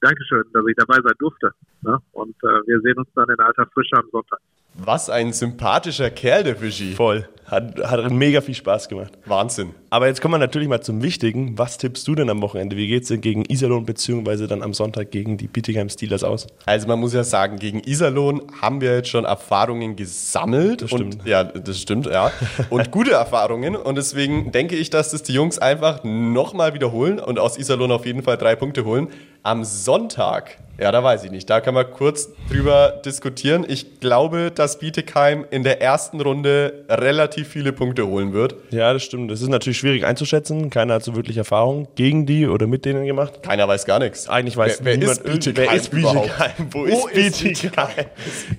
Dankeschön, 0.00 0.42
dass 0.54 0.64
ich 0.66 0.76
dabei 0.76 1.00
sein 1.02 1.14
durfte. 1.18 1.52
Ne? 1.82 1.98
Und 2.12 2.34
äh, 2.42 2.66
wir 2.66 2.80
sehen 2.80 2.96
uns 2.96 3.08
dann 3.14 3.28
in 3.28 3.38
alter 3.40 3.66
Frische 3.74 3.96
am 3.96 4.08
Sonntag. 4.10 4.40
Was 4.74 5.10
ein 5.10 5.34
sympathischer 5.34 6.08
Kerl, 6.10 6.44
der 6.44 6.56
Fischi. 6.56 6.94
Voll. 6.94 7.28
Hat, 7.52 7.78
hat 7.84 8.10
mega 8.10 8.40
viel 8.40 8.54
Spaß 8.54 8.88
gemacht. 8.88 9.12
Wahnsinn. 9.26 9.74
Aber 9.90 10.06
jetzt 10.06 10.22
kommen 10.22 10.32
wir 10.32 10.38
natürlich 10.38 10.68
mal 10.68 10.80
zum 10.80 11.02
Wichtigen. 11.02 11.58
Was 11.58 11.76
tippst 11.76 12.08
du 12.08 12.14
denn 12.14 12.30
am 12.30 12.40
Wochenende? 12.40 12.78
Wie 12.78 12.88
geht's 12.88 13.08
denn 13.08 13.20
gegen 13.20 13.44
Iserlohn 13.44 13.84
beziehungsweise 13.84 14.46
dann 14.48 14.62
am 14.62 14.72
Sonntag 14.72 15.10
gegen 15.10 15.36
die 15.36 15.48
Bietigheim 15.48 15.90
Steelers 15.90 16.24
aus? 16.24 16.46
Also 16.64 16.88
man 16.88 16.98
muss 16.98 17.12
ja 17.12 17.24
sagen, 17.24 17.58
gegen 17.58 17.82
Iserlohn 17.84 18.40
haben 18.62 18.80
wir 18.80 18.96
jetzt 18.96 19.10
schon 19.10 19.26
Erfahrungen 19.26 19.96
gesammelt. 19.96 20.80
Das 20.80 20.92
Und, 20.92 21.12
stimmt. 21.12 21.26
ja, 21.26 21.44
das 21.44 21.78
stimmt, 21.78 22.06
ja. 22.06 22.32
Und 22.70 22.90
gute 22.90 23.10
Erfahrungen. 23.12 23.76
Und 23.76 23.96
deswegen 23.96 24.50
denke 24.50 24.74
ich, 24.76 24.88
dass 24.88 25.10
das 25.10 25.22
die 25.22 25.34
Jungs 25.34 25.58
einfach 25.58 26.04
nochmal 26.04 26.72
wiederholen 26.72 27.20
und 27.20 27.38
aus 27.38 27.58
Iserlohn 27.58 27.92
auf 27.92 28.06
jeden 28.06 28.22
Fall 28.22 28.38
drei 28.38 28.56
Punkte 28.56 28.86
holen. 28.86 29.08
Am 29.42 29.64
Sonntag, 29.64 30.56
ja, 30.78 30.92
da 30.92 31.02
weiß 31.02 31.24
ich 31.24 31.32
nicht, 31.32 31.50
da 31.50 31.60
kann 31.60 31.74
man 31.74 31.90
kurz 31.90 32.30
drüber 32.48 33.00
diskutieren. 33.04 33.66
Ich 33.68 33.98
glaube, 34.00 34.52
dass 34.54 34.78
Bietigheim 34.78 35.44
in 35.50 35.64
der 35.64 35.82
ersten 35.82 36.20
Runde 36.20 36.84
relativ 36.88 37.41
viele 37.46 37.72
Punkte 37.72 38.06
holen 38.06 38.32
wird. 38.32 38.54
Ja, 38.70 38.92
das 38.92 39.02
stimmt. 39.02 39.30
Das 39.30 39.40
ist 39.40 39.48
natürlich 39.48 39.78
schwierig 39.78 40.04
einzuschätzen. 40.04 40.70
Keiner 40.70 40.94
hat 40.94 41.04
so 41.04 41.14
wirklich 41.16 41.36
Erfahrung 41.36 41.88
gegen 41.94 42.26
die 42.26 42.46
oder 42.46 42.66
mit 42.66 42.84
denen 42.84 43.06
gemacht. 43.06 43.42
Keiner 43.42 43.68
weiß 43.68 43.84
gar 43.86 43.98
nichts. 43.98 44.28
Eigentlich 44.28 44.56
weiß 44.56 44.78
wer, 44.80 44.84
wer 44.84 44.96
niemand 44.98 45.18
ist 45.18 45.32
Bietigheim 45.32 45.68
wer 45.68 45.76
ist? 45.76 45.90
Bietigheim? 45.90 46.52
Wo, 46.70 46.80
Wo 46.80 47.06
ist 47.08 47.16
ist 47.16 47.42
Bietigheim? 47.42 48.06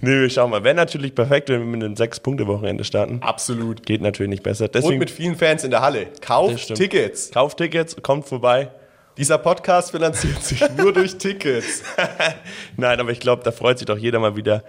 nee, 0.02 0.22
wir 0.22 0.30
schauen 0.30 0.52
mal. 0.52 0.64
Wäre 0.64 0.76
natürlich 0.76 1.16
perfekt, 1.16 1.50
wenn 1.50 1.60
wir 1.60 1.68
mit 1.68 1.84
einem 1.84 1.96
Sechs-Punkte-Wochenende 1.96 2.84
starten. 2.84 3.20
Absolut. 3.22 3.86
Geht 3.86 4.02
natürlich 4.02 4.30
nicht 4.30 4.44
besser. 4.44 4.66
Und 4.66 4.76
Deswegen 4.76 5.00
mit 5.00 5.10
vielen 5.12 5.36
Fans 5.36 5.64
in 5.64 5.72
der 5.72 5.82
Halle. 5.82 6.08
Kauft. 6.22 6.76
Tickets. 6.76 7.32
kauft 7.32 7.58
Tickets, 7.58 7.96
kommt 8.02 8.26
vorbei. 8.26 8.70
Dieser 9.18 9.38
Podcast 9.38 9.92
finanziert 9.92 10.42
sich 10.44 10.64
nur 10.76 10.92
durch 10.92 11.18
Tickets. 11.18 11.84
Nein, 12.78 13.00
aber 13.00 13.12
ich 13.12 13.20
glaube, 13.20 13.44
da 13.44 13.52
freut 13.52 13.78
sich 13.78 13.86
doch 13.86 13.98
jeder 13.98 14.18
mal 14.20 14.36
wieder 14.36 14.64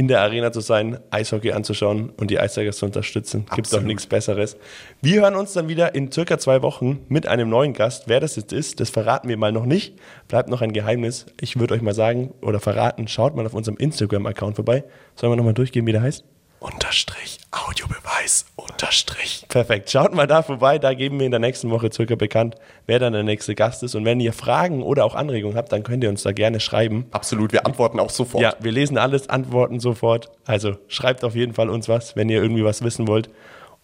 in 0.00 0.08
der 0.08 0.22
Arena 0.22 0.50
zu 0.50 0.60
sein, 0.60 0.98
Eishockey 1.10 1.52
anzuschauen 1.52 2.08
und 2.16 2.30
die 2.30 2.40
Eistigers 2.40 2.78
zu 2.78 2.86
unterstützen. 2.86 3.40
Gibt 3.40 3.50
doch 3.50 3.58
Absolut. 3.58 3.86
nichts 3.86 4.06
Besseres. 4.06 4.56
Wir 5.02 5.20
hören 5.20 5.34
uns 5.34 5.52
dann 5.52 5.68
wieder 5.68 5.94
in 5.94 6.10
circa 6.10 6.38
zwei 6.38 6.62
Wochen 6.62 7.00
mit 7.10 7.26
einem 7.26 7.50
neuen 7.50 7.74
Gast. 7.74 8.04
Wer 8.06 8.18
das 8.18 8.34
jetzt 8.36 8.54
ist, 8.54 8.80
das 8.80 8.88
verraten 8.88 9.28
wir 9.28 9.36
mal 9.36 9.52
noch 9.52 9.66
nicht. 9.66 9.98
Bleibt 10.26 10.48
noch 10.48 10.62
ein 10.62 10.72
Geheimnis. 10.72 11.26
Ich 11.38 11.60
würde 11.60 11.74
euch 11.74 11.82
mal 11.82 11.92
sagen 11.92 12.32
oder 12.40 12.60
verraten, 12.60 13.08
schaut 13.08 13.36
mal 13.36 13.44
auf 13.44 13.52
unserem 13.52 13.76
Instagram-Account 13.76 14.56
vorbei. 14.56 14.84
Sollen 15.16 15.32
wir 15.32 15.36
nochmal 15.36 15.52
durchgehen, 15.52 15.84
wie 15.84 15.92
der 15.92 16.00
heißt? 16.00 16.24
Unterstrich, 16.60 17.40
Audiobeweis, 17.52 18.44
Unterstrich. 18.54 19.46
Perfekt. 19.48 19.90
Schaut 19.90 20.14
mal 20.14 20.26
da 20.26 20.42
vorbei, 20.42 20.78
da 20.78 20.92
geben 20.92 21.18
wir 21.18 21.24
in 21.24 21.30
der 21.30 21.40
nächsten 21.40 21.70
Woche 21.70 21.90
circa 21.90 22.16
bekannt, 22.16 22.56
wer 22.86 22.98
dann 22.98 23.14
der 23.14 23.22
nächste 23.22 23.54
Gast 23.54 23.82
ist. 23.82 23.94
Und 23.94 24.04
wenn 24.04 24.20
ihr 24.20 24.34
Fragen 24.34 24.82
oder 24.82 25.06
auch 25.06 25.14
Anregungen 25.14 25.56
habt, 25.56 25.72
dann 25.72 25.82
könnt 25.82 26.04
ihr 26.04 26.10
uns 26.10 26.22
da 26.22 26.32
gerne 26.32 26.60
schreiben. 26.60 27.06
Absolut, 27.12 27.52
wir 27.54 27.64
antworten 27.64 27.98
auch 27.98 28.10
sofort. 28.10 28.42
Ja, 28.42 28.54
wir 28.60 28.72
lesen 28.72 28.98
alles, 28.98 29.30
antworten 29.30 29.80
sofort. 29.80 30.30
Also 30.44 30.76
schreibt 30.88 31.24
auf 31.24 31.34
jeden 31.34 31.54
Fall 31.54 31.70
uns 31.70 31.88
was, 31.88 32.14
wenn 32.14 32.28
ihr 32.28 32.42
irgendwie 32.42 32.64
was 32.64 32.82
wissen 32.82 33.08
wollt. 33.08 33.30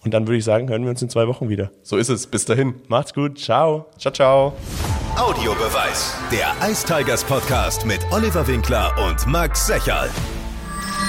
Und 0.05 0.12
dann 0.12 0.27
würde 0.27 0.37
ich 0.37 0.45
sagen, 0.45 0.69
hören 0.69 0.83
wir 0.83 0.91
uns 0.91 1.01
in 1.01 1.09
zwei 1.09 1.27
Wochen 1.29 1.49
wieder. 1.49 1.71
So 1.83 1.97
ist 1.97 2.11
es. 2.11 2.27
Bis 2.27 2.45
dahin. 2.45 2.75
Macht's 2.89 3.15
gut, 3.15 3.39
ciao. 3.39 3.87
Ciao, 3.99 4.12
ciao. 4.12 4.53
Audiobeweis. 5.17 6.15
Der 6.31 6.55
Ice 6.71 6.87
Tigers 6.87 7.25
Podcast 7.25 7.87
mit 7.87 8.01
Oliver 8.12 8.47
Winkler 8.47 8.95
und 9.09 9.27
Max 9.27 9.67
Secherl. 9.67 10.11